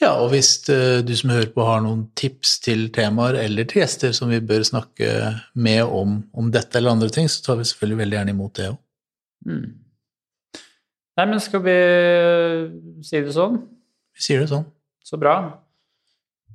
Ja, 0.00 0.14
og 0.16 0.30
hvis 0.32 0.54
eh, 0.72 1.02
du 1.04 1.12
som 1.16 1.32
hører 1.34 1.50
på 1.52 1.64
har 1.66 1.82
noen 1.84 2.06
tips 2.16 2.54
til 2.64 2.86
temaer 2.94 3.36
eller 3.42 3.66
til 3.68 3.82
gjester 3.82 4.14
som 4.16 4.30
vi 4.32 4.40
bør 4.40 4.64
snakke 4.64 5.10
med 5.52 5.82
om, 5.84 6.22
om 6.32 6.48
dette 6.52 6.80
eller 6.80 6.96
andre 6.96 7.10
ting, 7.12 7.28
så 7.28 7.44
tar 7.44 7.60
vi 7.60 7.66
selvfølgelig 7.68 8.00
veldig 8.00 8.16
gjerne 8.16 8.34
imot 8.34 8.54
det 8.56 8.70
òg. 8.70 8.78
Mm. 9.50 9.66
Nei, 11.20 11.26
men 11.28 11.42
skal 11.44 11.60
vi 11.66 11.76
si 13.04 13.20
det 13.20 13.34
sånn? 13.36 13.60
Vi 14.16 14.24
sier 14.24 14.40
det 14.40 14.48
sånn. 14.54 14.64
Så 15.04 15.20
bra. 15.20 15.34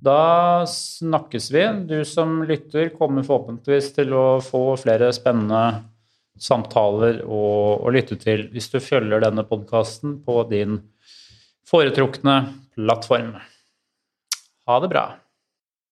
Da 0.05 0.65
snakkes 0.69 1.51
vi. 1.53 1.67
Du 1.85 1.99
som 2.07 2.39
lytter, 2.49 2.89
kommer 2.97 3.25
forhåpentligvis 3.27 3.91
til 3.99 4.15
å 4.17 4.25
få 4.41 4.71
flere 4.81 5.11
spennende 5.13 5.83
samtaler 6.41 7.21
å, 7.29 7.45
å 7.85 7.93
lytte 7.93 8.17
til 8.19 8.47
hvis 8.51 8.73
du 8.73 8.81
følger 8.83 9.21
denne 9.23 9.45
podkasten 9.47 10.17
på 10.25 10.41
din 10.49 10.81
foretrukne 11.69 12.39
plattform. 12.75 13.35
Ha 14.65 14.79
det 14.79 14.87
bra. 14.87 15.17